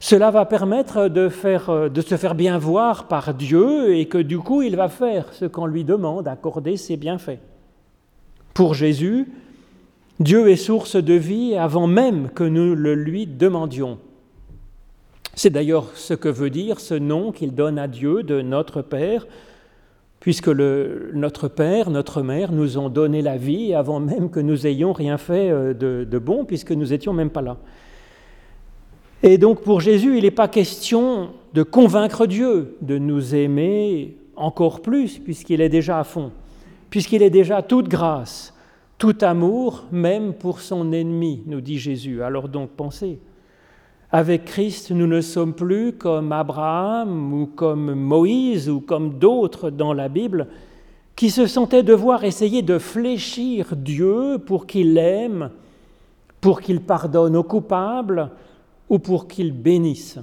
cela 0.00 0.30
va 0.30 0.46
permettre 0.46 1.08
de, 1.08 1.28
faire, 1.28 1.90
de, 1.90 2.00
se 2.00 2.16
faire 2.16 2.34
bien 2.34 2.56
voir 2.56 3.06
par 3.06 3.34
Dieu 3.34 3.94
et 3.94 4.06
que 4.06 4.16
du 4.16 4.38
coup 4.38 4.62
il 4.62 4.76
va 4.76 4.88
faire 4.88 5.34
ce 5.34 5.44
qu'on 5.44 5.66
lui 5.66 5.84
demande, 5.84 6.26
accorder 6.26 6.78
ses 6.78 6.96
bienfaits. 6.96 7.38
Pour 8.54 8.72
Jésus, 8.72 9.30
Dieu 10.20 10.48
est 10.48 10.56
source 10.56 10.96
de 10.96 11.12
vie 11.12 11.54
avant 11.54 11.86
même 11.86 12.30
que 12.30 12.44
nous 12.44 12.74
le 12.74 12.94
lui 12.94 13.26
demandions. 13.26 13.98
C'est 15.34 15.50
d'ailleurs 15.50 15.90
ce 15.92 16.14
que 16.14 16.30
veut 16.30 16.48
dire 16.48 16.80
ce 16.80 16.94
nom 16.94 17.30
qu'il 17.30 17.54
donne 17.54 17.78
à 17.78 17.88
Dieu 17.88 18.22
de 18.22 18.40
notre 18.40 18.80
Père, 18.80 19.26
puisque 20.20 20.48
notre 20.48 21.48
Père, 21.48 21.90
notre 21.90 22.22
Mère 22.22 22.52
nous 22.52 22.78
ont 22.78 22.88
donné 22.88 23.22
la 23.22 23.36
vie 23.36 23.74
avant 23.74 24.00
même 24.00 24.30
que 24.30 24.40
nous 24.40 24.66
ayons 24.66 24.92
rien 24.92 25.18
fait 25.18 25.50
euh, 25.50 25.74
de, 25.74 26.06
de 26.08 26.18
bon, 26.18 26.44
puisque 26.44 26.72
nous 26.72 26.86
n'étions 26.86 27.12
même 27.12 27.30
pas 27.30 27.42
là. 27.42 27.56
Et 29.22 29.38
donc 29.38 29.62
pour 29.62 29.80
Jésus, 29.80 30.16
il 30.16 30.22
n'est 30.22 30.30
pas 30.30 30.48
question 30.48 31.30
de 31.54 31.62
convaincre 31.62 32.26
Dieu 32.26 32.76
de 32.82 32.98
nous 32.98 33.34
aimer 33.34 34.16
encore 34.36 34.80
plus, 34.80 35.18
puisqu'il 35.18 35.60
est 35.60 35.68
déjà 35.68 35.98
à 35.98 36.04
fond, 36.04 36.30
puisqu'il 36.90 37.22
est 37.22 37.30
déjà 37.30 37.62
toute 37.62 37.88
grâce, 37.88 38.54
tout 38.96 39.16
amour, 39.22 39.86
même 39.90 40.34
pour 40.34 40.60
son 40.60 40.92
ennemi, 40.92 41.42
nous 41.46 41.60
dit 41.60 41.78
Jésus. 41.78 42.22
Alors 42.22 42.48
donc 42.48 42.70
pensez, 42.70 43.18
avec 44.10 44.46
Christ, 44.46 44.90
nous 44.90 45.06
ne 45.06 45.20
sommes 45.20 45.52
plus 45.52 45.92
comme 45.92 46.32
Abraham 46.32 47.32
ou 47.32 47.46
comme 47.46 47.94
Moïse 47.94 48.70
ou 48.70 48.80
comme 48.80 49.18
d'autres 49.18 49.70
dans 49.70 49.92
la 49.92 50.08
Bible 50.08 50.48
qui 51.14 51.30
se 51.30 51.46
sentaient 51.46 51.82
devoir 51.82 52.24
essayer 52.24 52.62
de 52.62 52.78
fléchir 52.78 53.74
Dieu 53.76 54.38
pour 54.38 54.66
qu'il 54.66 54.96
aime, 54.96 55.50
pour 56.40 56.60
qu'il 56.60 56.80
pardonne 56.80 57.36
aux 57.36 57.42
coupables 57.42 58.30
ou 58.88 58.98
pour 58.98 59.26
qu'il 59.26 59.52
bénisse. 59.52 60.18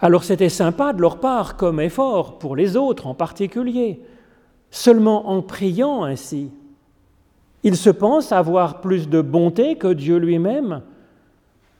Alors 0.00 0.24
c'était 0.24 0.48
sympa 0.48 0.92
de 0.92 1.00
leur 1.00 1.18
part 1.18 1.56
comme 1.56 1.80
effort 1.80 2.38
pour 2.38 2.56
les 2.56 2.76
autres 2.76 3.06
en 3.06 3.14
particulier, 3.14 4.00
seulement 4.70 5.30
en 5.30 5.42
priant 5.42 6.04
ainsi. 6.04 6.50
Ils 7.64 7.76
se 7.76 7.90
pensent 7.90 8.32
avoir 8.32 8.80
plus 8.80 9.08
de 9.08 9.20
bonté 9.20 9.76
que 9.76 9.92
Dieu 9.92 10.18
lui-même 10.18 10.82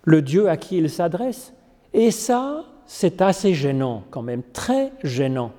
le 0.07 0.23
Dieu 0.23 0.49
à 0.49 0.57
qui 0.57 0.79
il 0.79 0.89
s'adresse. 0.89 1.53
Et 1.93 2.11
ça, 2.11 2.65
c'est 2.87 3.21
assez 3.21 3.53
gênant 3.53 4.05
quand 4.11 4.23
même, 4.23 4.43
très 4.55 4.93
gênant. 5.05 5.53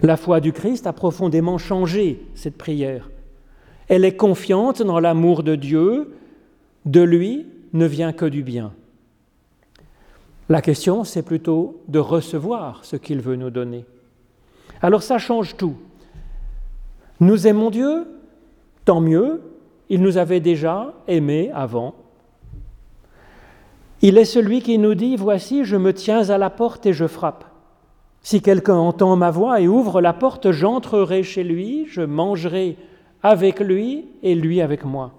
La 0.00 0.16
foi 0.16 0.40
du 0.40 0.52
Christ 0.52 0.86
a 0.86 0.92
profondément 0.92 1.58
changé 1.58 2.24
cette 2.34 2.56
prière. 2.56 3.10
Elle 3.88 4.04
est 4.04 4.16
confiante 4.16 4.80
dans 4.80 5.00
l'amour 5.00 5.42
de 5.42 5.56
Dieu, 5.56 6.14
de 6.86 7.00
lui 7.00 7.46
ne 7.72 7.84
vient 7.84 8.12
que 8.12 8.24
du 8.24 8.42
bien. 8.42 8.72
La 10.48 10.62
question, 10.62 11.04
c'est 11.04 11.22
plutôt 11.22 11.82
de 11.88 11.98
recevoir 11.98 12.84
ce 12.84 12.96
qu'il 12.96 13.20
veut 13.20 13.36
nous 13.36 13.50
donner. 13.50 13.84
Alors 14.80 15.02
ça 15.02 15.18
change 15.18 15.56
tout. 15.56 15.74
Nous 17.20 17.48
aimons 17.48 17.70
Dieu, 17.70 18.06
tant 18.84 19.00
mieux, 19.00 19.42
il 19.88 20.00
nous 20.00 20.16
avait 20.16 20.40
déjà 20.40 20.94
aimés 21.08 21.50
avant. 21.52 21.94
Il 24.00 24.16
est 24.16 24.24
celui 24.24 24.62
qui 24.62 24.78
nous 24.78 24.94
dit, 24.94 25.16
Voici, 25.16 25.64
je 25.64 25.76
me 25.76 25.92
tiens 25.92 26.30
à 26.30 26.38
la 26.38 26.50
porte 26.50 26.86
et 26.86 26.92
je 26.92 27.06
frappe. 27.06 27.44
Si 28.22 28.42
quelqu'un 28.42 28.76
entend 28.76 29.16
ma 29.16 29.30
voix 29.30 29.60
et 29.60 29.68
ouvre 29.68 30.00
la 30.00 30.12
porte, 30.12 30.50
j'entrerai 30.50 31.22
chez 31.22 31.44
lui, 31.44 31.86
je 31.88 32.02
mangerai 32.02 32.76
avec 33.22 33.60
lui 33.60 34.06
et 34.22 34.34
lui 34.34 34.60
avec 34.60 34.84
moi. 34.84 35.12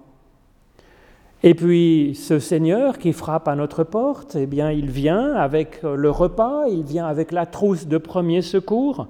Et 1.41 1.53
puis 1.53 2.15
ce 2.15 2.37
Seigneur 2.39 2.97
qui 2.97 3.13
frappe 3.13 3.47
à 3.47 3.55
notre 3.55 3.83
porte, 3.83 4.35
eh 4.35 4.45
bien 4.45 4.71
il 4.71 4.89
vient 4.91 5.33
avec 5.33 5.81
le 5.83 6.09
repas, 6.09 6.67
il 6.67 6.83
vient 6.83 7.05
avec 7.05 7.31
la 7.31 7.45
trousse 7.45 7.87
de 7.87 7.97
premier 7.97 8.41
secours, 8.41 9.07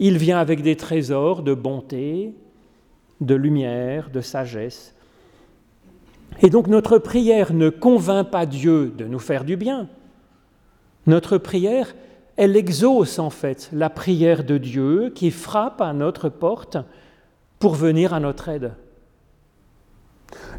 il 0.00 0.18
vient 0.18 0.38
avec 0.38 0.62
des 0.62 0.76
trésors 0.76 1.42
de 1.42 1.54
bonté, 1.54 2.34
de 3.20 3.34
lumière, 3.36 4.10
de 4.10 4.20
sagesse. 4.20 4.94
Et 6.40 6.50
donc 6.50 6.66
notre 6.66 6.98
prière 6.98 7.52
ne 7.52 7.68
convainc 7.68 8.30
pas 8.30 8.46
Dieu 8.46 8.92
de 8.96 9.04
nous 9.04 9.18
faire 9.18 9.44
du 9.44 9.56
bien. 9.56 9.88
Notre 11.06 11.38
prière, 11.38 11.94
elle 12.36 12.56
exauce 12.56 13.18
en 13.18 13.30
fait 13.30 13.68
la 13.72 13.90
prière 13.90 14.44
de 14.44 14.58
Dieu 14.58 15.12
qui 15.14 15.30
frappe 15.30 15.80
à 15.80 15.92
notre 15.92 16.28
porte 16.28 16.78
pour 17.58 17.74
venir 17.74 18.14
à 18.14 18.20
notre 18.20 18.48
aide. 18.48 18.72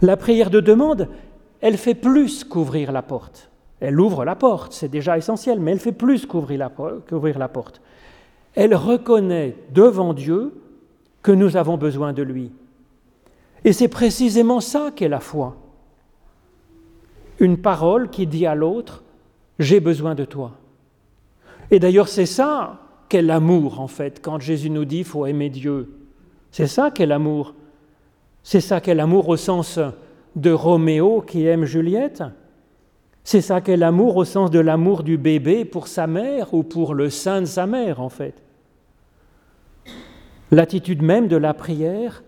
La 0.01 0.17
prière 0.17 0.49
de 0.49 0.59
demande, 0.59 1.07
elle 1.61 1.77
fait 1.77 1.95
plus 1.95 2.43
qu'ouvrir 2.43 2.91
la 2.91 3.01
porte. 3.01 3.49
Elle 3.79 3.99
ouvre 3.99 4.23
la 4.23 4.35
porte, 4.35 4.73
c'est 4.73 4.87
déjà 4.87 5.17
essentiel, 5.17 5.59
mais 5.59 5.71
elle 5.71 5.79
fait 5.79 5.91
plus 5.91 6.25
qu'ouvrir 6.25 6.59
la, 6.59 6.71
la 7.39 7.47
porte. 7.49 7.81
Elle 8.55 8.75
reconnaît 8.75 9.55
devant 9.71 10.13
Dieu 10.13 10.53
que 11.21 11.31
nous 11.31 11.57
avons 11.57 11.77
besoin 11.77 12.13
de 12.13 12.21
lui. 12.21 12.51
Et 13.65 13.73
c'est 13.73 13.87
précisément 13.87 14.59
ça 14.59 14.91
qu'est 14.95 15.09
la 15.09 15.19
foi. 15.19 15.57
Une 17.43 17.57
parole 17.57 18.09
qui 18.09 18.25
dit 18.25 18.45
à 18.45 18.55
l'autre, 18.55 19.03
j'ai 19.59 19.81
besoin 19.81 20.15
de 20.15 20.23
toi. 20.23 20.53
Et 21.71 21.77
d'ailleurs, 21.77 22.07
c'est 22.07 22.25
ça 22.25 22.79
qu'est 23.09 23.21
l'amour, 23.21 23.81
en 23.81 23.89
fait, 23.89 24.21
quand 24.21 24.39
Jésus 24.39 24.69
nous 24.69 24.85
dit, 24.85 25.03
faut 25.03 25.25
aimer 25.25 25.49
Dieu. 25.49 25.93
C'est 26.51 26.67
ça 26.67 26.89
qu'est 26.89 27.05
l'amour. 27.05 27.53
C'est 28.43 28.61
ça 28.61 28.79
qu'est 28.79 28.95
l'amour 28.95 29.27
au 29.27 29.35
sens 29.35 29.77
de 30.37 30.51
Roméo 30.51 31.19
qui 31.19 31.45
aime 31.45 31.65
Juliette. 31.65 32.23
C'est 33.25 33.41
ça 33.41 33.59
qu'est 33.59 33.75
l'amour 33.75 34.15
au 34.15 34.23
sens 34.23 34.49
de 34.49 34.59
l'amour 34.59 35.03
du 35.03 35.17
bébé 35.17 35.65
pour 35.65 35.89
sa 35.89 36.07
mère 36.07 36.53
ou 36.53 36.63
pour 36.63 36.93
le 36.93 37.09
sein 37.09 37.41
de 37.41 37.45
sa 37.45 37.65
mère, 37.67 37.99
en 37.99 38.07
fait. 38.09 38.35
L'attitude 40.49 41.01
même 41.01 41.27
de 41.27 41.35
la 41.35 41.53
prière 41.53 42.23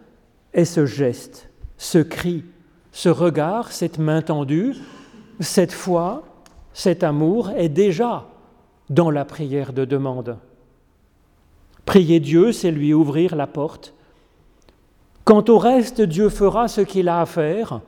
est 0.52 0.66
ce 0.66 0.86
geste, 0.86 1.50
ce 1.78 2.00
cri, 2.00 2.44
ce 2.92 3.08
regard, 3.08 3.72
cette 3.72 3.98
main 3.98 4.22
tendue, 4.22 4.76
cette 5.40 5.74
foi, 5.74 6.24
cet 6.74 7.04
amour 7.04 7.52
est 7.52 7.70
déjà 7.70 8.26
dans 8.90 9.10
la 9.10 9.26
prière 9.26 9.74
de 9.74 9.86
demande. 9.86 10.38
Prier 11.86 12.20
Dieu, 12.20 12.52
c'est 12.52 12.72
lui 12.72 12.94
ouvrir 12.94 13.36
la 13.36 13.48
porte 13.48 13.96
Quant 15.26 15.44
au 15.50 15.58
reste, 15.58 16.02
Dieu 16.02 16.30
fera 16.30 16.68
ce 16.68 16.82
qu'il 16.82 17.10
a 17.10 17.20
à 17.20 17.26
faire, 17.26 17.82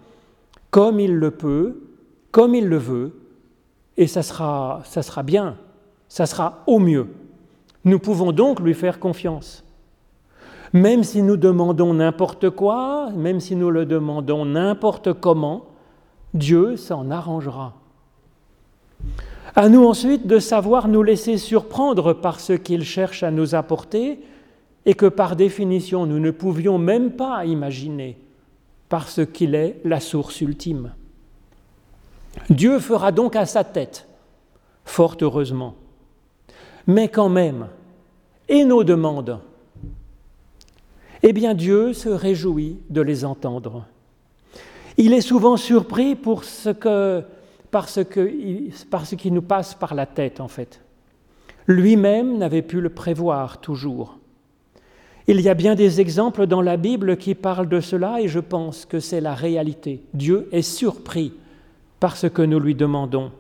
comme 0.72 1.00
il 1.00 1.13
le 1.13 1.30
peut, 1.30 1.84
comme 2.32 2.56
il 2.56 2.68
le 2.68 2.77
veut, 2.77 3.13
et 3.96 4.08
ça 4.08 4.24
sera, 4.24 4.82
ça 4.86 5.04
sera 5.04 5.22
bien, 5.22 5.56
ça 6.10 6.25
sera 6.25 6.63
au 6.66 6.80
mieux. 6.80 7.08
Nous 7.86 8.00
pouvons 8.00 8.32
donc 8.32 8.60
lui 8.60 8.74
faire 8.74 9.00
confiance. 9.00 9.63
Même 10.74 11.04
si 11.04 11.22
nous 11.22 11.38
demandons 11.38 11.94
n'importe 11.94 12.50
quoi, 12.50 13.12
même 13.16 13.39
si 13.39 13.56
nous 13.56 13.70
le 13.70 13.86
demandons 13.86 14.44
n'importe 14.44 15.13
comment, 15.13 15.68
Dieu 16.34 16.77
s'en 16.77 17.10
arrangera. 17.10 17.74
À 19.55 19.70
nous 19.70 19.85
ensuite 19.85 20.27
de 20.27 20.40
savoir 20.40 20.87
nous 20.87 21.03
laisser 21.03 21.37
surprendre 21.37 22.13
par 22.13 22.40
ce 22.40 22.53
qu'il 22.53 22.83
cherche 22.83 23.24
à 23.24 23.31
nous 23.31 23.55
apporter, 23.55 24.20
et 24.85 24.94
que 24.94 25.05
par 25.05 25.35
définition 25.35 26.05
nous 26.05 26.20
ne 26.20 26.31
pouvions 26.31 26.77
même 26.77 27.11
pas 27.11 27.46
imaginer 27.46 28.18
parce 28.90 29.25
qu'il 29.25 29.53
est 29.53 29.81
la 29.83 30.00
source 30.00 30.40
ultime. 30.42 30.94
Dieu 32.50 32.79
fera 32.79 33.11
donc 33.11 33.35
à 33.35 33.46
sa 33.46 33.63
tête, 33.63 34.07
fort 34.85 35.18
heureusement. 35.22 35.75
Mais 36.87 37.09
quand 37.09 37.27
même, 37.27 37.68
et 38.48 38.63
nos 38.63 38.85
demandes 38.85 39.40
Eh 41.22 41.33
bien 41.33 41.53
Dieu 41.53 41.92
se 41.92 42.07
réjouit 42.07 42.79
de 42.90 43.01
les 43.01 43.25
entendre. 43.25 43.85
Il 44.98 45.14
est 45.14 45.22
souvent 45.22 45.57
surpris 45.57 46.16
pour 46.16 46.44
ce 46.44 46.70
que, 46.70 47.24
parce, 47.70 48.03
que, 48.03 48.31
parce 48.90 49.16
qu'il 49.16 49.33
nous 49.33 49.42
passe 49.44 49.75
par 49.75 49.94
la 49.94 50.05
tête 50.05 50.40
en 50.42 50.48
fait. 50.48 50.81
Lui-même 51.68 52.38
n'avait 52.38 52.62
pu 52.62 52.81
le 52.81 52.90
prévoir 52.90 53.60
toujours. 53.60 54.18
Il 55.27 55.42
y 55.42 55.50
a 55.50 55.53
bien 55.53 55.75
des 55.75 56.00
exemples 56.00 56.48
dans 56.48 56.62
la 56.62 56.77
Bible 56.77 57.18
qui 57.18 57.36
parlent 57.36 57.68
de 57.68 57.81
cela 57.81 58.22
et 58.22 58.27
je 58.27 58.40
pense 58.40 58.86
que 58.86 59.00
c'est 59.00 59.20
la 59.20 59.36
réalité. 59.36 60.01
Dieu 60.14 60.48
est 60.51 60.62
surpris 60.62 61.33
par 62.00 62.16
ce 62.16 62.27
que 62.27 62.42
nous 62.42 62.60
lui 62.60 62.75
demandons. 62.75 63.31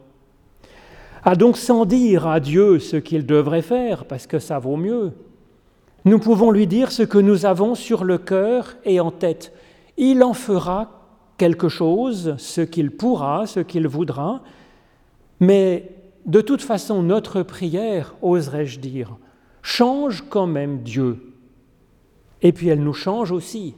A 1.23 1.35
donc 1.35 1.57
sans 1.57 1.85
dire 1.85 2.27
à 2.27 2.39
Dieu 2.39 2.79
ce 2.79 2.97
qu'il 2.97 3.25
devrait 3.25 3.61
faire, 3.61 4.05
parce 4.05 4.27
que 4.27 4.39
ça 4.39 4.59
vaut 4.59 4.77
mieux, 4.77 5.13
nous 6.05 6.19
pouvons 6.19 6.51
lui 6.51 6.67
dire 6.67 6.91
ce 6.91 7.03
que 7.03 7.17
nous 7.17 7.45
avons 7.45 7.73
sur 7.73 8.03
le 8.03 8.17
cœur 8.17 8.75
et 8.85 8.99
en 8.99 9.11
tête. 9.11 9.53
Il 9.97 10.23
en 10.23 10.33
fera 10.33 10.96
quelque 11.37 11.69
chose, 11.69 12.35
ce 12.37 12.61
qu'il 12.61 12.91
pourra, 12.91 13.45
ce 13.45 13.59
qu'il 13.59 13.87
voudra, 13.87 14.41
mais 15.39 15.91
de 16.25 16.41
toute 16.41 16.61
façon, 16.61 17.03
notre 17.03 17.43
prière, 17.43 18.15
oserais-je 18.21 18.79
dire, 18.79 19.15
change 19.61 20.23
quand 20.29 20.47
même 20.47 20.79
Dieu 20.81 21.27
et 22.41 22.51
puis 22.51 22.67
elle 22.67 22.83
nous 22.83 22.93
change 22.93 23.31
aussi. 23.31 23.75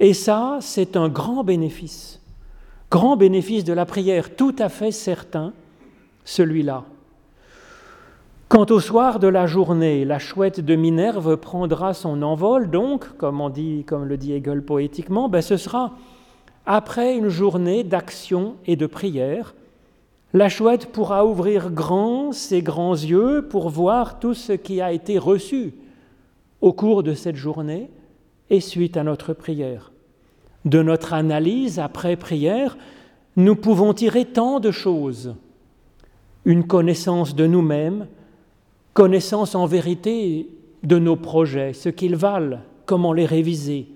Et 0.00 0.14
ça, 0.14 0.58
c'est 0.60 0.96
un 0.96 1.08
grand 1.08 1.44
bénéfice, 1.44 2.20
grand 2.90 3.16
bénéfice 3.16 3.64
de 3.64 3.72
la 3.72 3.86
prière, 3.86 4.36
tout 4.36 4.54
à 4.58 4.68
fait 4.68 4.92
certain, 4.92 5.52
celui-là. 6.24 6.84
Quant 8.48 8.66
au 8.70 8.78
soir 8.78 9.18
de 9.18 9.26
la 9.26 9.46
journée, 9.46 10.04
la 10.04 10.18
chouette 10.18 10.60
de 10.60 10.76
Minerve 10.76 11.36
prendra 11.36 11.94
son 11.94 12.22
envol, 12.22 12.70
donc, 12.70 13.16
comme, 13.16 13.40
on 13.40 13.48
dit, 13.48 13.84
comme 13.84 14.04
le 14.04 14.16
dit 14.16 14.34
Hegel 14.34 14.62
poétiquement, 14.62 15.28
ben 15.28 15.42
ce 15.42 15.56
sera 15.56 15.92
après 16.66 17.16
une 17.16 17.28
journée 17.28 17.84
d'action 17.84 18.56
et 18.66 18.76
de 18.76 18.86
prière. 18.86 19.54
La 20.34 20.48
chouette 20.48 20.86
pourra 20.86 21.24
ouvrir 21.24 21.70
grand 21.70 22.32
ses 22.32 22.60
grands 22.60 22.94
yeux 22.94 23.46
pour 23.48 23.70
voir 23.70 24.18
tout 24.18 24.34
ce 24.34 24.52
qui 24.52 24.80
a 24.80 24.92
été 24.92 25.18
reçu 25.18 25.74
au 26.60 26.72
cours 26.72 27.02
de 27.02 27.14
cette 27.14 27.36
journée 27.36 27.88
et 28.50 28.60
suite 28.60 28.96
à 28.96 29.04
notre 29.04 29.32
prière. 29.32 29.92
De 30.64 30.82
notre 30.82 31.14
analyse 31.14 31.78
après 31.78 32.16
prière, 32.16 32.76
nous 33.36 33.54
pouvons 33.54 33.94
tirer 33.94 34.24
tant 34.24 34.58
de 34.58 34.72
choses. 34.72 35.36
Une 36.44 36.66
connaissance 36.66 37.36
de 37.36 37.46
nous-mêmes, 37.46 38.06
connaissance 38.92 39.54
en 39.54 39.66
vérité 39.66 40.48
de 40.82 40.98
nos 40.98 41.16
projets, 41.16 41.72
ce 41.72 41.88
qu'ils 41.88 42.16
valent, 42.16 42.58
comment 42.84 43.12
les 43.12 43.26
réviser. 43.26 43.88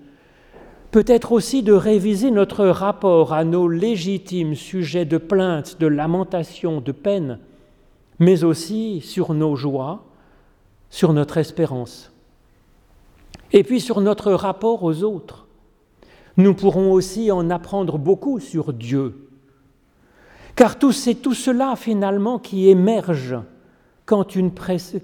Peut-être 0.91 1.31
aussi 1.31 1.63
de 1.63 1.73
réviser 1.73 2.31
notre 2.31 2.65
rapport 2.65 3.33
à 3.33 3.43
nos 3.43 3.67
légitimes 3.67 4.55
sujets 4.55 5.05
de 5.05 5.17
plainte, 5.17 5.79
de 5.79 5.87
lamentation, 5.87 6.81
de 6.81 6.91
peine, 6.91 7.39
mais 8.19 8.43
aussi 8.43 9.01
sur 9.01 9.33
nos 9.33 9.55
joies, 9.55 10.03
sur 10.89 11.13
notre 11.13 11.37
espérance 11.37 12.11
et 13.53 13.63
puis 13.63 13.81
sur 13.81 14.01
notre 14.01 14.31
rapport 14.31 14.83
aux 14.83 15.03
autres. 15.03 15.47
Nous 16.37 16.53
pourrons 16.53 16.91
aussi 16.91 17.31
en 17.31 17.49
apprendre 17.49 17.97
beaucoup 17.97 18.39
sur 18.39 18.73
Dieu. 18.73 19.27
Car 20.55 20.75
c'est 20.91 21.15
tout 21.15 21.33
cela 21.33 21.75
finalement 21.75 22.39
qui 22.39 22.69
émerge 22.69 23.37
quand 24.05 24.35
une, 24.35 24.51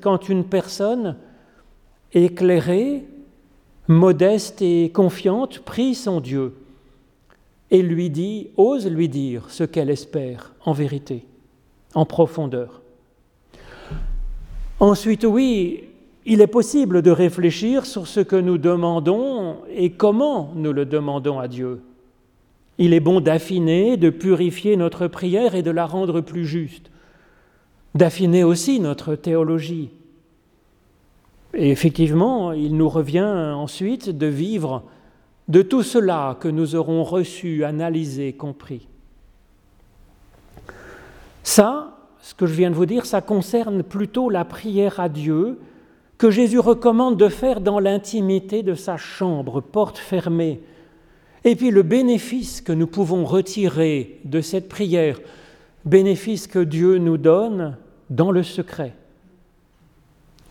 quand 0.01 0.29
une 0.29 0.43
personne 0.45 1.17
éclairée, 2.13 3.05
modeste 3.87 4.61
et 4.61 4.89
confiante 4.93 5.59
prie 5.59 5.95
son 5.95 6.19
Dieu 6.19 6.53
et 7.71 7.81
lui 7.81 8.09
dit, 8.09 8.49
ose 8.57 8.87
lui 8.87 9.09
dire 9.09 9.45
ce 9.49 9.63
qu'elle 9.63 9.89
espère 9.89 10.53
en 10.65 10.73
vérité, 10.73 11.25
en 11.93 12.05
profondeur. 12.05 12.81
Ensuite, 14.79 15.25
oui, 15.25 15.83
il 16.25 16.41
est 16.41 16.47
possible 16.47 17.01
de 17.01 17.11
réfléchir 17.11 17.85
sur 17.85 18.07
ce 18.07 18.19
que 18.19 18.35
nous 18.35 18.57
demandons 18.57 19.57
et 19.73 19.91
comment 19.91 20.51
nous 20.55 20.73
le 20.73 20.85
demandons 20.85 21.39
à 21.39 21.47
Dieu. 21.47 21.81
Il 22.77 22.93
est 22.93 22.99
bon 22.99 23.21
d'affiner, 23.21 23.97
de 23.97 24.09
purifier 24.09 24.77
notre 24.77 25.07
prière 25.07 25.55
et 25.55 25.63
de 25.63 25.71
la 25.71 25.85
rendre 25.85 26.21
plus 26.21 26.45
juste, 26.45 26.91
d'affiner 27.95 28.43
aussi 28.43 28.79
notre 28.79 29.15
théologie. 29.15 29.89
Et 31.57 31.71
effectivement, 31.71 32.53
il 32.53 32.77
nous 32.77 32.87
revient 32.87 33.25
ensuite 33.25 34.15
de 34.15 34.27
vivre 34.27 34.83
de 35.47 35.63
tout 35.63 35.81
cela 35.81 36.37
que 36.39 36.47
nous 36.47 36.75
aurons 36.75 37.03
reçu, 37.03 37.63
analysé, 37.63 38.33
compris. 38.33 38.87
Ça, 41.41 41.97
ce 42.21 42.35
que 42.35 42.45
je 42.45 42.53
viens 42.53 42.69
de 42.69 42.75
vous 42.75 42.85
dire, 42.85 43.07
ça 43.07 43.21
concerne 43.21 43.81
plutôt 43.81 44.29
la 44.29 44.45
prière 44.45 44.99
à 44.99 45.09
Dieu 45.09 45.59
que 46.19 46.29
Jésus 46.29 46.59
recommande 46.59 47.17
de 47.17 47.27
faire 47.27 47.59
dans 47.59 47.79
l'intimité 47.79 48.61
de 48.61 48.75
sa 48.75 48.97
chambre, 48.97 49.59
porte 49.59 49.97
fermée. 49.97 50.61
Et 51.43 51.55
puis 51.55 51.71
le 51.71 51.81
bénéfice 51.81 52.61
que 52.61 52.71
nous 52.71 52.87
pouvons 52.87 53.25
retirer 53.25 54.19
de 54.25 54.41
cette 54.41 54.69
prière, 54.69 55.19
bénéfice 55.85 56.45
que 56.45 56.59
Dieu 56.59 56.99
nous 56.99 57.17
donne 57.17 57.77
dans 58.11 58.29
le 58.29 58.43
secret. 58.43 58.93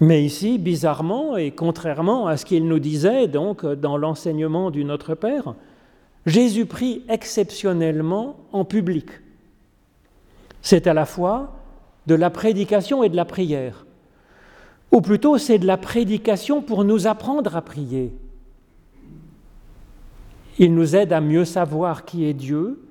Mais 0.01 0.25
ici, 0.25 0.59
bizarrement 0.59 1.37
et 1.37 1.51
contrairement 1.53 2.27
à 2.27 2.37
ce 2.37 2.45
qu'il 2.45 2.67
nous 2.67 2.79
disait 2.79 3.29
donc 3.29 3.65
dans 3.65 3.97
l'enseignement 3.97 4.71
du 4.71 4.85
Notre 4.85 5.15
Père, 5.15 5.55
Jésus 6.27 6.67
prie 6.67 7.03
exceptionnellement 7.09 8.37
en 8.53 8.65
public. 8.65 9.07
C'est 10.61 10.87
à 10.87 10.95
la 10.95 11.07
fois 11.07 11.53
de 12.07 12.15
la 12.15 12.31
prédication 12.31 13.03
et 13.03 13.09
de 13.09 13.17
la 13.17 13.25
prière. 13.25 13.87
Ou 14.93 15.01
plutôt, 15.01 15.39
c'est 15.39 15.59
de 15.59 15.67
la 15.67 15.77
prédication 15.77 16.63
pour 16.63 16.85
nous 16.85 17.07
apprendre 17.07 17.57
à 17.57 17.63
prier. 17.63 18.13
Il 20.59 20.75
nous 20.75 20.97
aide 20.97 21.13
à 21.13 21.21
mieux 21.21 21.45
savoir 21.45 22.05
qui 22.05 22.25
est 22.25 22.35
Dieu, 22.35 22.83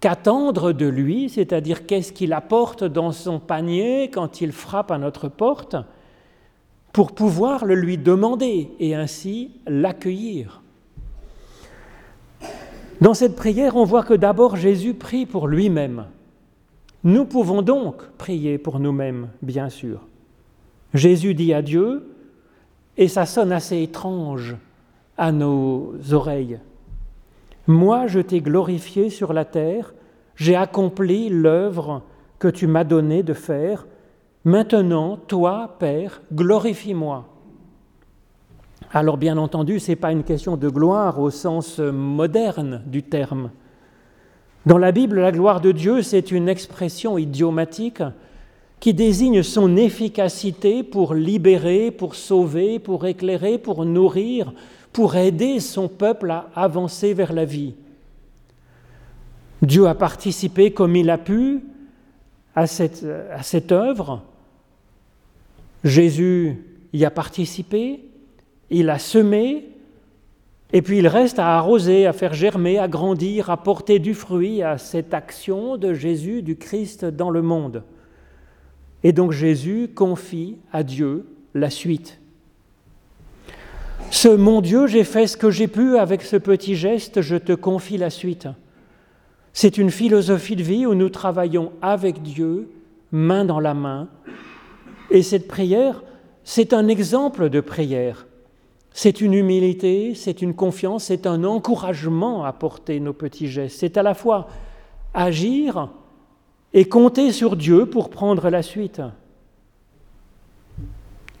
qu'attendre 0.00 0.72
de 0.72 0.86
lui, 0.86 1.28
c'est-à-dire 1.28 1.86
qu'est-ce 1.86 2.12
qu'il 2.12 2.32
apporte 2.32 2.84
dans 2.84 3.12
son 3.12 3.38
panier 3.38 4.10
quand 4.10 4.40
il 4.40 4.52
frappe 4.52 4.90
à 4.90 4.98
notre 4.98 5.28
porte, 5.28 5.76
pour 6.98 7.12
pouvoir 7.12 7.64
le 7.64 7.76
lui 7.76 7.96
demander 7.96 8.72
et 8.80 8.96
ainsi 8.96 9.52
l'accueillir. 9.68 10.62
Dans 13.00 13.14
cette 13.14 13.36
prière, 13.36 13.76
on 13.76 13.84
voit 13.84 14.02
que 14.02 14.14
d'abord 14.14 14.56
Jésus 14.56 14.94
prie 14.94 15.24
pour 15.24 15.46
lui-même. 15.46 16.06
Nous 17.04 17.24
pouvons 17.24 17.62
donc 17.62 18.02
prier 18.18 18.58
pour 18.58 18.80
nous-mêmes, 18.80 19.28
bien 19.42 19.68
sûr. 19.68 20.00
Jésus 20.92 21.34
dit 21.34 21.54
à 21.54 21.62
Dieu, 21.62 22.16
et 22.96 23.06
ça 23.06 23.26
sonne 23.26 23.52
assez 23.52 23.80
étrange 23.80 24.56
à 25.16 25.30
nos 25.30 25.94
oreilles. 26.10 26.58
Moi, 27.68 28.08
je 28.08 28.18
t'ai 28.18 28.40
glorifié 28.40 29.08
sur 29.08 29.32
la 29.32 29.44
terre, 29.44 29.94
j'ai 30.34 30.56
accompli 30.56 31.28
l'œuvre 31.28 32.02
que 32.40 32.48
tu 32.48 32.66
m'as 32.66 32.82
donné 32.82 33.22
de 33.22 33.34
faire, 33.34 33.86
Maintenant, 34.44 35.16
toi, 35.16 35.76
Père, 35.78 36.22
glorifie-moi. 36.32 37.26
Alors 38.92 39.18
bien 39.18 39.36
entendu, 39.36 39.80
ce 39.80 39.90
n'est 39.90 39.96
pas 39.96 40.12
une 40.12 40.24
question 40.24 40.56
de 40.56 40.68
gloire 40.68 41.18
au 41.18 41.30
sens 41.30 41.78
moderne 41.78 42.82
du 42.86 43.02
terme. 43.02 43.50
Dans 44.64 44.78
la 44.78 44.92
Bible, 44.92 45.20
la 45.20 45.32
gloire 45.32 45.60
de 45.60 45.72
Dieu, 45.72 46.02
c'est 46.02 46.30
une 46.30 46.48
expression 46.48 47.18
idiomatique 47.18 48.02
qui 48.80 48.94
désigne 48.94 49.42
son 49.42 49.76
efficacité 49.76 50.82
pour 50.82 51.14
libérer, 51.14 51.90
pour 51.90 52.14
sauver, 52.14 52.78
pour 52.78 53.06
éclairer, 53.06 53.58
pour 53.58 53.84
nourrir, 53.84 54.52
pour 54.92 55.16
aider 55.16 55.60
son 55.60 55.88
peuple 55.88 56.30
à 56.30 56.46
avancer 56.54 57.12
vers 57.12 57.32
la 57.32 57.44
vie. 57.44 57.74
Dieu 59.62 59.86
a 59.86 59.94
participé 59.94 60.70
comme 60.70 60.96
il 60.96 61.10
a 61.10 61.18
pu 61.18 61.60
à 62.58 63.42
cette, 63.42 63.72
œuvre. 63.72 64.22
Jésus 65.84 66.56
y 66.92 67.04
a 67.04 67.10
participé, 67.10 68.00
il 68.70 68.90
a 68.90 68.98
semé, 68.98 69.68
et 70.72 70.82
puis 70.82 70.98
il 70.98 71.06
reste 71.06 71.38
à 71.38 71.56
arroser, 71.56 72.06
à 72.06 72.12
faire 72.12 72.34
germer, 72.34 72.78
à 72.78 72.88
grandir, 72.88 73.48
à 73.48 73.56
porter 73.58 74.00
du 74.00 74.12
fruit 74.12 74.62
à 74.62 74.76
cette 74.76 75.14
action 75.14 75.76
de 75.76 75.94
Jésus, 75.94 76.42
du 76.42 76.56
Christ 76.56 77.04
dans 77.04 77.30
le 77.30 77.42
monde. 77.42 77.84
Et 79.04 79.12
donc 79.12 79.30
Jésus 79.30 79.90
confie 79.94 80.56
à 80.72 80.82
Dieu 80.82 81.26
la 81.54 81.70
suite. 81.70 82.18
Ce 84.10 84.28
mon 84.28 84.60
Dieu, 84.60 84.88
j'ai 84.88 85.04
fait 85.04 85.28
ce 85.28 85.36
que 85.36 85.50
j'ai 85.50 85.68
pu 85.68 85.96
avec 85.96 86.22
ce 86.22 86.36
petit 86.36 86.74
geste, 86.74 87.20
je 87.20 87.36
te 87.36 87.52
confie 87.52 87.98
la 87.98 88.10
suite. 88.10 88.48
C'est 89.60 89.76
une 89.76 89.90
philosophie 89.90 90.54
de 90.54 90.62
vie 90.62 90.86
où 90.86 90.94
nous 90.94 91.08
travaillons 91.08 91.72
avec 91.82 92.22
Dieu, 92.22 92.70
main 93.10 93.44
dans 93.44 93.58
la 93.58 93.74
main. 93.74 94.06
Et 95.10 95.24
cette 95.24 95.48
prière, 95.48 96.04
c'est 96.44 96.72
un 96.72 96.86
exemple 96.86 97.50
de 97.50 97.60
prière. 97.60 98.28
C'est 98.92 99.20
une 99.20 99.34
humilité, 99.34 100.14
c'est 100.14 100.42
une 100.42 100.54
confiance, 100.54 101.06
c'est 101.06 101.26
un 101.26 101.42
encouragement 101.42 102.44
à 102.44 102.52
porter 102.52 103.00
nos 103.00 103.12
petits 103.12 103.48
gestes. 103.48 103.80
C'est 103.80 103.96
à 103.96 104.04
la 104.04 104.14
fois 104.14 104.46
agir 105.12 105.90
et 106.72 106.84
compter 106.84 107.32
sur 107.32 107.56
Dieu 107.56 107.86
pour 107.86 108.10
prendre 108.10 108.50
la 108.50 108.62
suite. 108.62 109.02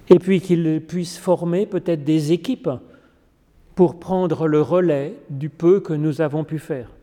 Et 0.08 0.18
puis 0.18 0.40
qu'il 0.40 0.84
puisse 0.84 1.18
former 1.18 1.66
peut-être 1.66 2.02
des 2.02 2.32
équipes 2.32 2.70
pour 3.76 4.00
prendre 4.00 4.48
le 4.48 4.60
relais 4.60 5.14
du 5.30 5.50
peu 5.50 5.78
que 5.78 5.92
nous 5.92 6.20
avons 6.20 6.42
pu 6.42 6.58
faire. 6.58 6.97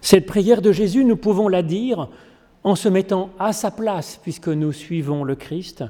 Cette 0.00 0.26
prière 0.26 0.62
de 0.62 0.72
Jésus, 0.72 1.04
nous 1.04 1.16
pouvons 1.16 1.48
la 1.48 1.62
dire 1.62 2.08
en 2.64 2.74
se 2.74 2.88
mettant 2.88 3.30
à 3.38 3.52
sa 3.52 3.70
place, 3.70 4.18
puisque 4.22 4.48
nous 4.48 4.72
suivons 4.72 5.24
le 5.24 5.34
Christ, 5.34 5.84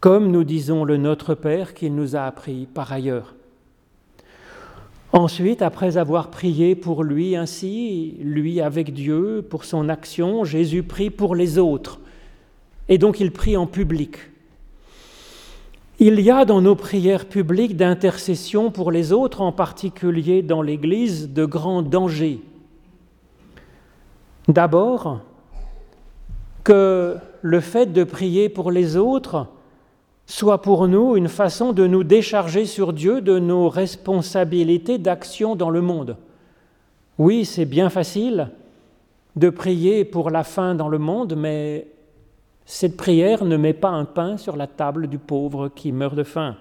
comme 0.00 0.30
nous 0.30 0.44
disons 0.44 0.84
le 0.84 0.96
Notre 0.96 1.34
Père 1.34 1.72
qu'il 1.72 1.94
nous 1.94 2.14
a 2.14 2.24
appris 2.24 2.66
par 2.72 2.92
ailleurs. 2.92 3.34
Ensuite, 5.12 5.62
après 5.62 5.96
avoir 5.96 6.28
prié 6.30 6.74
pour 6.74 7.04
lui 7.04 7.36
ainsi, 7.36 8.16
lui 8.20 8.60
avec 8.60 8.92
Dieu, 8.92 9.46
pour 9.48 9.64
son 9.64 9.88
action, 9.88 10.44
Jésus 10.44 10.82
prie 10.82 11.08
pour 11.08 11.34
les 11.36 11.56
autres. 11.56 12.00
Et 12.88 12.98
donc 12.98 13.20
il 13.20 13.30
prie 13.30 13.56
en 13.56 13.66
public. 13.66 14.18
Il 16.00 16.20
y 16.20 16.30
a 16.30 16.44
dans 16.44 16.60
nos 16.60 16.74
prières 16.74 17.26
publiques 17.26 17.76
d'intercession 17.76 18.72
pour 18.72 18.90
les 18.90 19.12
autres, 19.12 19.40
en 19.40 19.52
particulier 19.52 20.42
dans 20.42 20.62
l'Église, 20.62 21.30
de 21.30 21.44
grands 21.44 21.82
dangers. 21.82 22.40
D'abord, 24.48 25.20
que 26.64 27.16
le 27.42 27.60
fait 27.60 27.86
de 27.86 28.04
prier 28.04 28.48
pour 28.48 28.70
les 28.70 28.96
autres 28.96 29.46
soit 30.26 30.62
pour 30.62 30.88
nous 30.88 31.16
une 31.16 31.28
façon 31.28 31.72
de 31.72 31.86
nous 31.86 32.04
décharger 32.04 32.64
sur 32.64 32.92
Dieu 32.92 33.20
de 33.20 33.38
nos 33.38 33.68
responsabilités 33.68 34.98
d'action 34.98 35.54
dans 35.54 35.70
le 35.70 35.82
monde. 35.82 36.16
Oui, 37.18 37.44
c'est 37.44 37.66
bien 37.66 37.90
facile 37.90 38.50
de 39.36 39.50
prier 39.50 40.04
pour 40.04 40.30
la 40.30 40.44
faim 40.44 40.74
dans 40.74 40.88
le 40.88 40.98
monde, 40.98 41.34
mais 41.36 41.86
cette 42.64 42.96
prière 42.96 43.44
ne 43.44 43.56
met 43.56 43.74
pas 43.74 43.90
un 43.90 44.04
pain 44.04 44.36
sur 44.36 44.56
la 44.56 44.66
table 44.66 45.08
du 45.08 45.18
pauvre 45.18 45.68
qui 45.68 45.92
meurt 45.92 46.14
de 46.14 46.22
faim. 46.22 46.56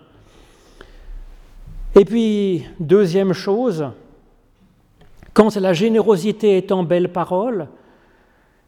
Et 1.95 2.05
puis, 2.05 2.65
deuxième 2.79 3.33
chose, 3.33 3.85
quand 5.33 5.55
la 5.55 5.73
générosité 5.73 6.57
est 6.57 6.71
en 6.71 6.83
belles 6.83 7.11
paroles, 7.11 7.67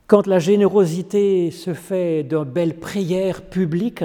quand 0.08 0.28
la 0.28 0.40
générosité 0.40 1.52
se 1.52 1.74
fait 1.74 2.24
de 2.24 2.44
belles 2.44 2.78
prières 2.78 3.44
publiques, 3.44 4.04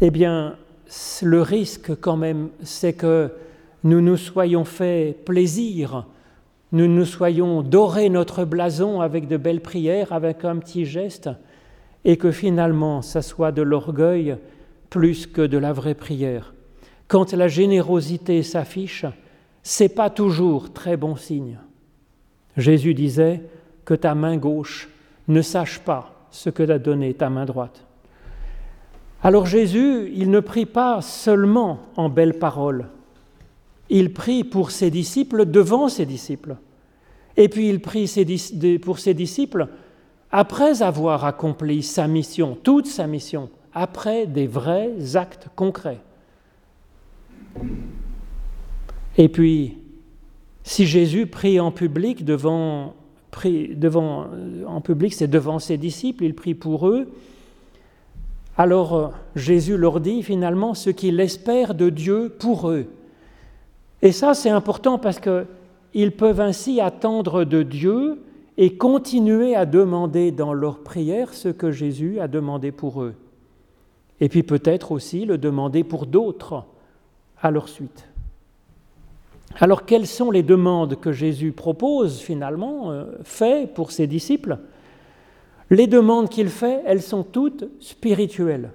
eh 0.00 0.10
bien, 0.10 0.56
le 1.22 1.42
risque 1.42 1.92
quand 2.00 2.16
même, 2.16 2.50
c'est 2.62 2.94
que 2.94 3.30
nous 3.84 4.00
nous 4.00 4.16
soyons 4.16 4.64
fait 4.64 5.16
plaisir, 5.24 6.06
nous 6.72 6.86
nous 6.86 7.04
soyons 7.04 7.62
doré 7.62 8.08
notre 8.08 8.44
blason 8.44 9.00
avec 9.00 9.28
de 9.28 9.36
belles 9.36 9.62
prières, 9.62 10.12
avec 10.12 10.44
un 10.44 10.56
petit 10.56 10.84
geste, 10.84 11.30
et 12.04 12.16
que 12.16 12.30
finalement, 12.30 13.02
ça 13.02 13.22
soit 13.22 13.52
de 13.52 13.62
l'orgueil 13.62 14.36
plus 14.88 15.26
que 15.26 15.42
de 15.42 15.58
la 15.58 15.72
vraie 15.72 15.94
prière. 15.94 16.54
Quand 17.08 17.32
la 17.32 17.48
générosité 17.48 18.42
s'affiche, 18.42 19.04
c'est 19.62 19.90
pas 19.90 20.10
toujours 20.10 20.72
très 20.72 20.96
bon 20.96 21.16
signe. 21.16 21.58
Jésus 22.56 22.94
disait 22.94 23.42
que 23.84 23.94
ta 23.94 24.14
main 24.14 24.36
gauche 24.36 24.88
ne 25.28 25.42
sache 25.42 25.80
pas 25.80 26.26
ce 26.30 26.50
que 26.50 26.62
t'a 26.62 26.78
donné 26.78 27.14
ta 27.14 27.30
main 27.30 27.44
droite. 27.44 27.84
Alors 29.22 29.46
Jésus, 29.46 30.10
il 30.14 30.30
ne 30.30 30.40
prie 30.40 30.66
pas 30.66 31.02
seulement 31.02 31.80
en 31.96 32.08
belles 32.08 32.38
paroles, 32.38 32.86
il 33.90 34.12
prie 34.12 34.44
pour 34.44 34.70
ses 34.70 34.90
disciples 34.90 35.44
devant 35.46 35.88
ses 35.88 36.06
disciples. 36.06 36.56
Et 37.36 37.48
puis 37.48 37.68
il 37.68 37.80
prie 37.80 38.10
pour 38.82 38.98
ses 38.98 39.14
disciples 39.14 39.68
après 40.30 40.82
avoir 40.82 41.24
accompli 41.24 41.82
sa 41.82 42.06
mission, 42.06 42.56
toute 42.62 42.86
sa 42.86 43.06
mission, 43.06 43.50
après 43.74 44.26
des 44.26 44.46
vrais 44.46 45.16
actes 45.16 45.48
concrets. 45.56 46.00
Et 49.20 49.28
puis, 49.28 49.76
si 50.62 50.86
Jésus 50.86 51.26
prie 51.26 51.60
en 51.60 51.72
public 51.72 52.24
devant, 52.24 52.94
en 54.66 54.80
public, 54.80 55.12
c'est 55.12 55.28
devant 55.28 55.58
ses 55.58 55.76
disciples, 55.76 56.24
il 56.24 56.34
prie 56.34 56.54
pour 56.54 56.88
eux. 56.88 57.06
alors 58.56 58.94
euh, 58.94 59.08
Jésus 59.36 59.76
leur 59.76 60.00
dit 60.00 60.22
finalement 60.22 60.72
ce 60.72 60.88
qu'il 60.88 61.20
espère 61.20 61.74
de 61.74 61.90
Dieu 61.90 62.34
pour 62.38 62.70
eux. 62.70 62.86
Et 64.00 64.12
ça, 64.12 64.32
c'est 64.32 64.48
important 64.48 64.98
parce 64.98 65.20
qu'ils 65.20 66.12
peuvent 66.12 66.40
ainsi 66.40 66.80
attendre 66.80 67.44
de 67.44 67.62
Dieu 67.62 68.22
et 68.56 68.78
continuer 68.78 69.54
à 69.54 69.66
demander 69.66 70.30
dans 70.32 70.54
leur 70.54 70.78
prière 70.78 71.34
ce 71.34 71.50
que 71.50 71.72
Jésus 71.72 72.20
a 72.20 72.26
demandé 72.26 72.72
pour 72.72 73.02
eux. 73.02 73.12
Et 74.18 74.30
puis 74.30 74.44
peut-être 74.44 74.92
aussi 74.92 75.26
le 75.26 75.36
demander 75.36 75.84
pour 75.84 76.06
d'autres 76.06 76.64
à 77.42 77.50
leur 77.50 77.68
suite. 77.68 78.09
Alors 79.58 79.84
quelles 79.84 80.06
sont 80.06 80.30
les 80.30 80.42
demandes 80.42 80.98
que 81.00 81.12
Jésus 81.12 81.52
propose 81.52 82.20
finalement, 82.20 82.90
euh, 82.90 83.04
fait 83.24 83.72
pour 83.72 83.90
ses 83.90 84.06
disciples? 84.06 84.58
Les 85.70 85.86
demandes 85.86 86.28
qu'il 86.28 86.48
fait, 86.48 86.82
elles 86.86 87.02
sont 87.02 87.22
toutes 87.22 87.68
spirituelles. 87.80 88.70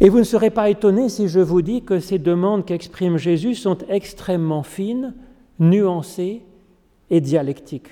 Et 0.00 0.08
vous 0.08 0.18
ne 0.18 0.24
serez 0.24 0.50
pas 0.50 0.68
étonné 0.68 1.08
si 1.08 1.28
je 1.28 1.40
vous 1.40 1.62
dis 1.62 1.82
que 1.82 2.00
ces 2.00 2.18
demandes 2.18 2.64
qu'exprime 2.64 3.16
Jésus 3.16 3.54
sont 3.54 3.78
extrêmement 3.88 4.62
fines, 4.62 5.14
nuancées 5.58 6.42
et 7.10 7.20
dialectiques. 7.20 7.90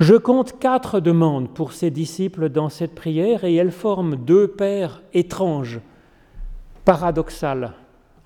Je 0.00 0.14
compte 0.14 0.58
quatre 0.60 1.00
demandes 1.00 1.50
pour 1.50 1.72
ses 1.72 1.90
disciples 1.90 2.48
dans 2.48 2.68
cette 2.68 2.94
prière 2.94 3.44
et 3.44 3.56
elles 3.56 3.72
forment 3.72 4.14
deux 4.14 4.46
paires 4.46 5.02
étranges, 5.12 5.80
paradoxales, 6.84 7.72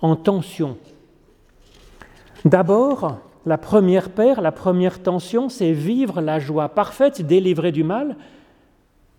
en 0.00 0.14
tension. 0.16 0.76
D'abord, 2.44 3.18
la 3.46 3.58
première 3.58 4.10
paire, 4.10 4.40
la 4.40 4.52
première 4.52 5.02
tension, 5.02 5.48
c'est 5.48 5.72
vivre 5.72 6.20
la 6.20 6.38
joie 6.38 6.68
parfaite, 6.68 7.22
délivrée 7.22 7.72
du 7.72 7.84
mal, 7.84 8.16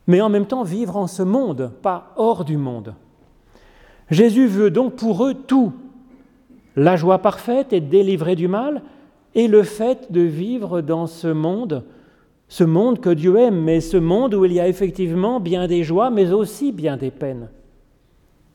mais 0.08 0.22
en 0.22 0.30
même 0.30 0.46
temps 0.46 0.64
vivre 0.64 0.98
en 0.98 1.08
ce 1.08 1.24
monde, 1.24 1.72
pas 1.82 2.14
hors 2.18 2.44
du 2.44 2.58
monde. 2.58 2.96
Jésus 4.10 4.48
veut 4.48 4.70
donc 4.70 4.96
pour 4.96 5.26
eux 5.26 5.34
tout, 5.34 5.74
la 6.76 6.96
joie 6.96 7.20
parfaite 7.20 7.72
et 7.72 7.82
délivrée 7.82 8.36
du 8.36 8.48
mal, 8.48 8.82
et 9.36 9.48
le 9.48 9.64
fait 9.64 10.12
de 10.12 10.22
vivre 10.22 10.82
dans 10.82 11.08
ce 11.08 11.28
monde, 11.28 11.84
ce 12.48 12.64
monde 12.64 13.00
que 13.00 13.10
Dieu 13.10 13.38
aime, 13.38 13.62
mais 13.62 13.82
ce 13.82 13.98
monde 13.98 14.36
où 14.36 14.46
il 14.46 14.54
y 14.54 14.60
a 14.60 14.68
effectivement 14.68 15.40
bien 15.40 15.68
des 15.68 15.84
joies, 15.84 16.10
mais 16.10 16.32
aussi 16.32 16.72
bien 16.72 16.98
des 16.98 17.10
peines. 17.10 17.50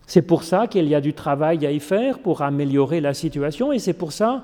C'est 0.09 0.23
pour 0.23 0.43
ça 0.43 0.67
qu'il 0.67 0.89
y 0.89 0.95
a 0.95 1.03
du 1.03 1.13
travail 1.13 1.67
à 1.67 1.71
y 1.71 1.81
faire 1.81 2.19
pour 2.19 2.41
améliorer 2.41 3.03
la 3.03 3.13
situation, 3.13 3.73
et 3.73 3.79
c'est 3.79 3.93
pour 3.93 4.13
ça 4.13 4.43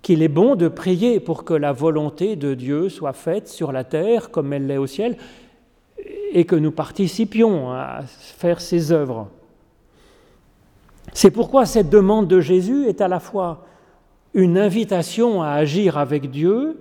qu'il 0.00 0.22
est 0.22 0.28
bon 0.28 0.54
de 0.54 0.68
prier 0.68 1.18
pour 1.18 1.42
que 1.42 1.54
la 1.54 1.72
volonté 1.72 2.36
de 2.36 2.54
Dieu 2.54 2.88
soit 2.88 3.12
faite 3.12 3.48
sur 3.48 3.72
la 3.72 3.82
terre 3.82 4.30
comme 4.30 4.52
elle 4.52 4.68
l'est 4.68 4.76
au 4.76 4.86
ciel, 4.86 5.16
et 6.32 6.44
que 6.44 6.54
nous 6.54 6.70
participions 6.70 7.72
à 7.72 8.02
faire 8.06 8.60
ses 8.60 8.92
œuvres. 8.92 9.28
C'est 11.12 11.32
pourquoi 11.32 11.66
cette 11.66 11.90
demande 11.90 12.28
de 12.28 12.38
Jésus 12.38 12.86
est 12.86 13.00
à 13.00 13.08
la 13.08 13.18
fois 13.18 13.66
une 14.34 14.56
invitation 14.56 15.42
à 15.42 15.50
agir 15.50 15.98
avec 15.98 16.30
Dieu, 16.30 16.78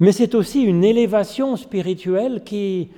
mais 0.00 0.12
c'est 0.12 0.34
aussi 0.34 0.62
une 0.62 0.82
élévation 0.82 1.56
spirituelle 1.56 2.42
qui, 2.42 2.88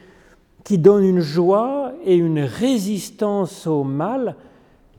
qui 0.64 0.78
donne 0.78 1.04
une 1.04 1.20
joie 1.20 1.92
et 2.04 2.16
une 2.16 2.40
résistance 2.40 3.66
au 3.66 3.84
mal 3.84 4.36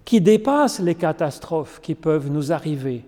qui 0.05 0.21
dépasse 0.21 0.79
les 0.79 0.95
catastrophes 0.95 1.79
qui 1.81 1.95
peuvent 1.95 2.29
nous 2.29 2.51
arriver. 2.51 3.05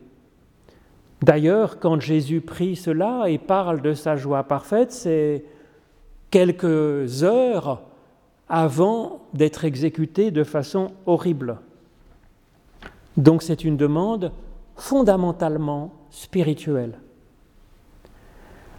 D'ailleurs, 1.21 1.79
quand 1.79 1.99
Jésus 1.99 2.41
prie 2.41 2.75
cela 2.75 3.25
et 3.27 3.37
parle 3.37 3.81
de 3.81 3.93
sa 3.93 4.15
joie 4.15 4.43
parfaite, 4.43 4.91
c'est 4.91 5.45
quelques 6.29 7.23
heures 7.23 7.81
avant 8.49 9.21
d'être 9.33 9.65
exécuté 9.65 10.31
de 10.31 10.43
façon 10.43 10.91
horrible. 11.05 11.57
Donc 13.17 13.41
c'est 13.41 13.63
une 13.63 13.77
demande 13.77 14.31
fondamentalement 14.75 15.93
spirituelle. 16.09 16.99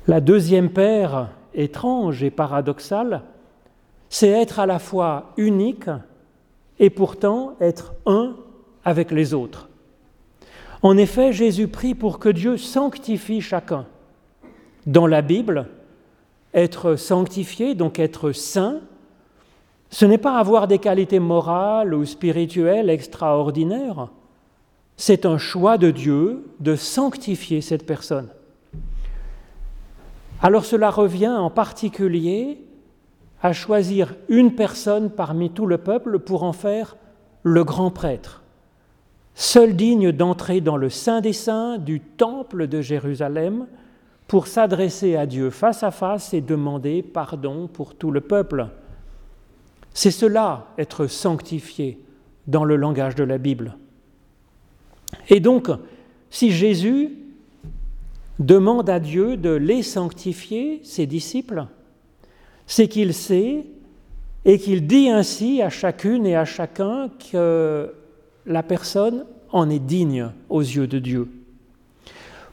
La 0.07 0.21
deuxième 0.21 0.71
paire 0.71 1.31
étrange 1.55 2.23
et 2.23 2.31
paradoxale, 2.31 3.23
c'est 4.15 4.29
être 4.29 4.61
à 4.61 4.67
la 4.67 4.79
fois 4.79 5.33
unique 5.37 5.91
et 6.79 6.89
pourtant 6.89 7.57
être 7.61 7.95
un 8.07 8.37
avec 8.85 9.11
les 9.11 9.35
autres. 9.35 9.69
En 10.83 10.97
effet, 10.97 11.33
Jésus 11.33 11.67
prie 11.67 11.97
pour 11.97 12.21
que 12.21 12.29
Dieu 12.29 12.57
sanctifie 12.57 13.41
chacun. 13.41 13.87
Dans 14.87 15.09
la 15.09 15.21
Bible, 15.21 15.67
être 16.55 16.95
sanctifié, 16.95 17.75
donc 17.75 17.99
être 17.99 18.31
saint, 18.31 18.79
ce 19.91 20.05
n'est 20.07 20.17
pas 20.17 20.39
avoir 20.39 20.69
des 20.69 20.79
qualités 20.79 21.19
morales 21.19 21.93
ou 21.93 22.05
spirituelles 22.05 22.91
extraordinaires, 22.91 24.11
c'est 24.97 25.27
un 25.27 25.39
choix 25.39 25.77
de 25.77 25.91
Dieu 25.91 26.45
de 26.61 26.77
sanctifier 26.77 27.61
cette 27.63 27.85
personne. 27.85 28.29
Alors 30.41 30.65
cela 30.65 30.91
revient 30.91 31.35
en 31.37 31.51
particulier 31.51 32.64
à 33.45 33.53
choisir 33.53 34.15
une 34.31 34.55
personne 34.55 35.11
parmi 35.11 35.51
tout 35.51 35.67
le 35.67 35.77
peuple 35.77 36.19
pour 36.19 36.45
en 36.45 36.55
faire 36.55 36.97
le 37.43 37.63
grand 37.63 37.91
prêtre, 37.91 38.43
seul 39.35 39.77
digne 39.77 40.13
d'entrer 40.13 40.63
dans 40.63 40.79
le 40.79 40.89
Saint 40.89 41.21
des 41.21 41.35
Saints 41.35 41.77
du 41.77 42.01
Temple 42.01 42.67
de 42.69 42.81
Jérusalem 42.81 43.67
pour 44.29 44.47
s'adresser 44.47 45.17
à 45.17 45.27
Dieu 45.27 45.51
face 45.51 45.83
à 45.83 45.91
face 45.91 46.33
et 46.33 46.41
demander 46.41 47.03
pardon 47.03 47.69
pour 47.69 47.95
tout 47.95 48.11
le 48.11 48.23
peuple. 48.23 48.69
C'est 49.93 50.11
cela, 50.11 50.69
être 50.79 51.07
sanctifié 51.07 51.99
dans 52.47 52.65
le 52.65 52.77
langage 52.77 53.15
de 53.15 53.25
la 53.25 53.37
Bible. 53.37 53.77
Et 55.29 55.41
donc, 55.41 55.69
si 56.31 56.51
Jésus 56.51 57.11
demande 58.39 58.89
à 58.89 59.01
Dieu 59.01 59.37
de 59.37 59.51
les 59.51 59.83
sanctifier, 59.83 60.81
ses 60.83 61.05
disciples, 61.05 61.67
c'est 62.67 62.89
qu'il 62.89 63.15
sait 63.15 63.65
et 64.45 64.59
qu'il 64.59 64.87
dit 64.87 65.09
ainsi 65.09 65.63
à 65.63 65.71
chacune 65.71 66.27
et 66.27 66.37
à 66.37 66.45
chacun 66.45 67.11
que 67.31 67.93
la 68.47 68.63
personne 68.63 69.25
en 69.53 69.71
est 69.71 69.79
digne 69.79 70.31
aux 70.49 70.61
yeux 70.61 70.87
de 70.87 70.99
Dieu. 70.99 71.29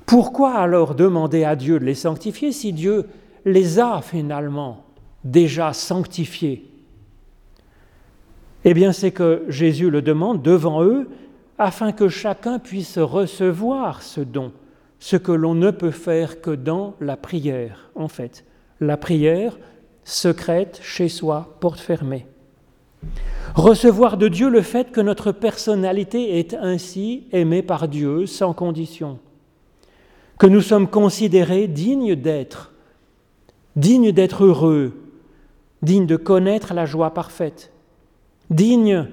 Pourquoi 0.06 0.56
alors 0.56 0.96
demander 0.96 1.44
à 1.44 1.56
Dieu 1.56 1.80
de 1.80 1.86
les 1.86 1.96
sanctifier 1.96 2.52
si 2.52 2.74
Dieu 2.74 3.06
les 3.46 3.80
a 3.80 4.02
finalement 4.02 4.86
déjà 5.24 5.74
sanctifiés? 5.74 6.68
Eh 8.64 8.74
bien 8.74 8.92
c'est 8.92 9.12
que 9.12 9.44
Jésus 9.48 9.90
le 9.90 10.02
demande 10.02 10.42
devant 10.42 10.84
eux 10.84 11.10
afin 11.58 11.92
que 11.92 12.10
chacun 12.10 12.60
puisse 12.60 12.98
recevoir 12.98 14.02
ce 14.02 14.22
don, 14.22 14.52
ce 15.00 15.16
que 15.16 15.32
l'on 15.32 15.56
ne 15.56 15.72
peut 15.72 15.92
faire 15.92 16.42
que 16.42 16.52
dans 16.52 16.96
la 17.00 17.18
prière, 17.18 17.92
en 17.96 18.08
fait. 18.08 18.46
La 18.80 18.98
prière 18.98 19.58
secrète 20.04 20.80
chez 20.82 21.10
soi, 21.10 21.58
porte 21.60 21.80
fermée. 21.80 22.26
Recevoir 23.56 24.18
de 24.18 24.28
Dieu 24.28 24.50
le 24.50 24.62
fait 24.62 24.92
que 24.92 25.02
notre 25.02 25.32
personnalité 25.32 26.40
est 26.40 26.54
ainsi 26.54 27.28
aimée 27.32 27.62
par 27.62 27.88
Dieu 27.88 28.26
sans 28.26 28.54
condition, 28.54 29.20
que 30.38 30.48
nous 30.48 30.62
sommes 30.62 30.88
considérés 30.88 31.68
dignes 31.68 32.16
d'être, 32.16 32.72
dignes 33.76 34.12
d'être 34.12 34.46
heureux, 34.46 34.94
dignes 35.82 36.06
de 36.06 36.16
connaître 36.16 36.74
la 36.74 36.86
joie 36.86 37.14
parfaite, 37.14 37.72
dignes 38.50 39.08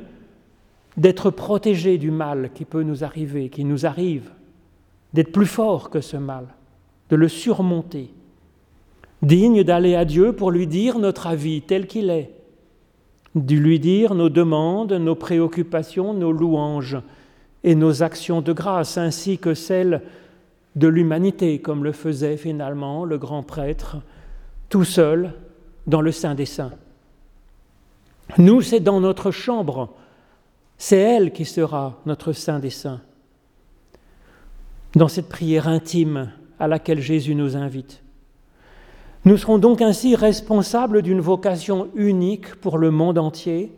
d'être 0.96 1.30
protégé 1.30 1.96
du 1.98 2.10
mal 2.10 2.50
qui 2.54 2.64
peut 2.64 2.82
nous 2.82 3.04
arriver, 3.04 3.48
qui 3.48 3.64
nous 3.64 3.86
arrive, 3.86 4.30
d'être 5.14 5.32
plus 5.32 5.46
fort 5.46 5.90
que 5.90 6.00
ce 6.00 6.16
mal, 6.16 6.46
de 7.08 7.16
le 7.16 7.28
surmonter, 7.28 8.12
digne 9.22 9.64
d'aller 9.64 9.94
à 9.94 10.04
Dieu 10.04 10.32
pour 10.32 10.50
lui 10.50 10.66
dire 10.66 10.98
notre 10.98 11.26
avis 11.26 11.62
tel 11.62 11.86
qu'il 11.86 12.10
est, 12.10 12.30
de 13.34 13.56
lui 13.56 13.80
dire 13.80 14.14
nos 14.14 14.28
demandes, 14.28 14.92
nos 14.92 15.14
préoccupations, 15.14 16.14
nos 16.14 16.32
louanges 16.32 16.98
et 17.64 17.74
nos 17.74 18.02
actions 18.02 18.40
de 18.40 18.52
grâce, 18.52 18.98
ainsi 18.98 19.38
que 19.38 19.54
celles 19.54 20.02
de 20.76 20.88
l'humanité, 20.88 21.60
comme 21.60 21.84
le 21.84 21.92
faisait 21.92 22.36
finalement 22.36 23.04
le 23.04 23.18
grand 23.18 23.42
prêtre, 23.42 23.96
tout 24.68 24.84
seul 24.84 25.32
dans 25.86 26.00
le 26.00 26.12
Saint 26.12 26.34
des 26.34 26.46
Saints. 26.46 26.74
Nous, 28.36 28.62
c'est 28.62 28.80
dans 28.80 29.00
notre 29.00 29.30
chambre 29.30 29.90
c'est 30.78 30.98
elle 30.98 31.32
qui 31.32 31.44
sera 31.44 32.00
notre 32.06 32.32
Saint 32.32 32.60
des 32.60 32.70
Saints. 32.70 33.00
Dans 34.94 35.08
cette 35.08 35.28
prière 35.28 35.66
intime 35.66 36.30
à 36.60 36.68
laquelle 36.68 37.00
Jésus 37.00 37.34
nous 37.34 37.56
invite. 37.56 38.00
Nous 39.24 39.36
serons 39.36 39.58
donc 39.58 39.82
ainsi 39.82 40.14
responsables 40.14 41.02
d'une 41.02 41.20
vocation 41.20 41.88
unique 41.94 42.54
pour 42.56 42.78
le 42.78 42.90
monde 42.90 43.18
entier, 43.18 43.72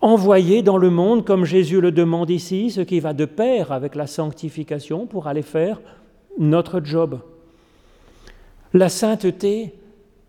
envoyés 0.00 0.62
dans 0.62 0.76
le 0.76 0.90
monde, 0.90 1.24
comme 1.24 1.44
Jésus 1.44 1.80
le 1.80 1.90
demande 1.90 2.30
ici, 2.30 2.70
ce 2.70 2.82
qui 2.82 3.00
va 3.00 3.14
de 3.14 3.24
pair 3.24 3.72
avec 3.72 3.94
la 3.94 4.06
sanctification 4.06 5.06
pour 5.06 5.26
aller 5.26 5.42
faire 5.42 5.80
notre 6.38 6.80
job. 6.84 7.20
La 8.74 8.88
sainteté 8.88 9.74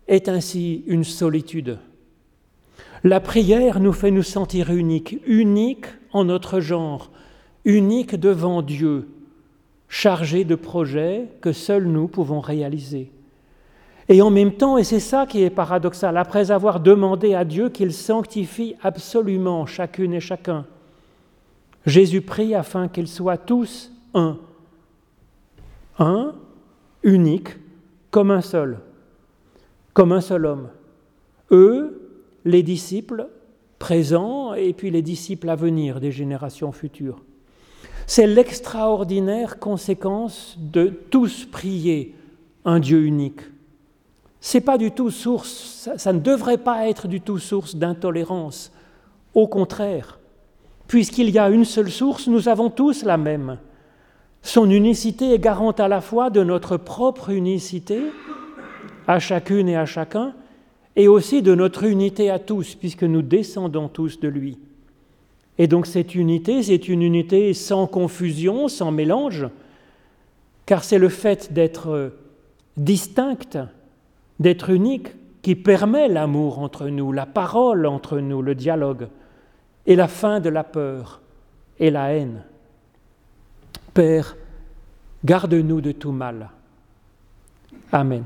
est 0.06 0.28
ainsi 0.28 0.84
une 0.86 1.04
solitude. 1.04 1.78
La 3.04 3.20
prière 3.20 3.78
nous 3.78 3.92
fait 3.92 4.10
nous 4.10 4.22
sentir 4.22 4.70
uniques, 4.70 5.20
uniques 5.26 5.86
en 6.12 6.24
notre 6.24 6.60
genre, 6.60 7.10
uniques 7.64 8.16
devant 8.16 8.62
Dieu, 8.62 9.08
chargés 9.88 10.44
de 10.44 10.54
projets 10.54 11.28
que 11.40 11.52
seuls 11.52 11.86
nous 11.86 12.08
pouvons 12.08 12.40
réaliser. 12.40 13.12
Et 14.08 14.22
en 14.22 14.30
même 14.30 14.52
temps, 14.52 14.78
et 14.78 14.84
c'est 14.84 15.00
ça 15.00 15.26
qui 15.26 15.42
est 15.42 15.50
paradoxal, 15.50 16.16
après 16.16 16.50
avoir 16.50 16.80
demandé 16.80 17.34
à 17.34 17.44
Dieu 17.44 17.68
qu'il 17.68 17.92
sanctifie 17.92 18.74
absolument 18.82 19.66
chacune 19.66 20.14
et 20.14 20.20
chacun, 20.20 20.64
Jésus 21.84 22.22
prie 22.22 22.54
afin 22.54 22.88
qu'ils 22.88 23.08
soient 23.08 23.36
tous 23.36 23.92
un. 24.14 24.38
Un, 25.98 26.34
unique, 27.02 27.56
comme 28.10 28.30
un 28.30 28.40
seul, 28.40 28.78
comme 29.92 30.12
un 30.12 30.20
seul 30.20 30.46
homme. 30.46 30.68
Eux, 31.50 32.12
les 32.44 32.62
disciples 32.62 33.28
présents 33.78 34.54
et 34.54 34.72
puis 34.72 34.90
les 34.90 35.02
disciples 35.02 35.48
à 35.48 35.56
venir 35.56 36.00
des 36.00 36.12
générations 36.12 36.72
futures. 36.72 37.22
C'est 38.06 38.26
l'extraordinaire 38.26 39.58
conséquence 39.58 40.56
de 40.58 40.86
tous 41.10 41.44
prier 41.44 42.14
un 42.64 42.80
Dieu 42.80 43.02
unique. 43.04 43.40
C'est 44.40 44.60
pas 44.60 44.78
du 44.78 44.92
tout 44.92 45.10
source, 45.10 45.90
ça, 45.96 46.12
ne 46.12 46.20
devrait 46.20 46.58
pas 46.58 46.88
être 46.88 47.08
du 47.08 47.20
tout 47.20 47.38
source 47.38 47.76
d'intolérance. 47.76 48.72
Au 49.34 49.48
contraire, 49.48 50.18
puisqu'il 50.86 51.30
y 51.30 51.38
a 51.38 51.50
une 51.50 51.64
seule 51.64 51.90
source, 51.90 52.28
nous 52.28 52.48
avons 52.48 52.70
tous 52.70 53.04
la 53.04 53.16
même. 53.16 53.58
Son 54.42 54.70
unicité 54.70 55.34
est 55.34 55.38
garante 55.38 55.80
à 55.80 55.88
la 55.88 56.00
fois 56.00 56.30
de 56.30 56.42
notre 56.44 56.76
propre 56.76 57.30
unicité, 57.30 58.00
à 59.06 59.18
chacune 59.18 59.68
et 59.68 59.76
à 59.76 59.86
chacun, 59.86 60.34
et 60.94 61.08
aussi 61.08 61.42
de 61.42 61.54
notre 61.54 61.84
unité 61.84 62.30
à 62.30 62.38
tous, 62.38 62.74
puisque 62.74 63.04
nous 63.04 63.22
descendons 63.22 63.88
tous 63.88 64.20
de 64.20 64.28
lui. 64.28 64.58
Et 65.58 65.66
donc 65.66 65.86
cette 65.86 66.14
unité, 66.14 66.62
c'est 66.62 66.88
une 66.88 67.02
unité 67.02 67.52
sans 67.54 67.88
confusion, 67.88 68.68
sans 68.68 68.92
mélange, 68.92 69.48
car 70.66 70.84
c'est 70.84 70.98
le 70.98 71.08
fait 71.08 71.52
d'être 71.52 72.12
distincte, 72.76 73.58
d'être 74.38 74.70
unique, 74.70 75.08
qui 75.42 75.54
permet 75.54 76.08
l'amour 76.08 76.58
entre 76.58 76.88
nous, 76.88 77.12
la 77.12 77.26
parole 77.26 77.86
entre 77.86 78.18
nous, 78.18 78.42
le 78.42 78.54
dialogue, 78.54 79.08
et 79.86 79.96
la 79.96 80.08
fin 80.08 80.40
de 80.40 80.48
la 80.48 80.64
peur 80.64 81.20
et 81.78 81.90
la 81.90 82.12
haine. 82.12 82.42
Père, 83.94 84.36
garde-nous 85.24 85.80
de 85.80 85.92
tout 85.92 86.12
mal. 86.12 86.50
Amen. 87.92 88.24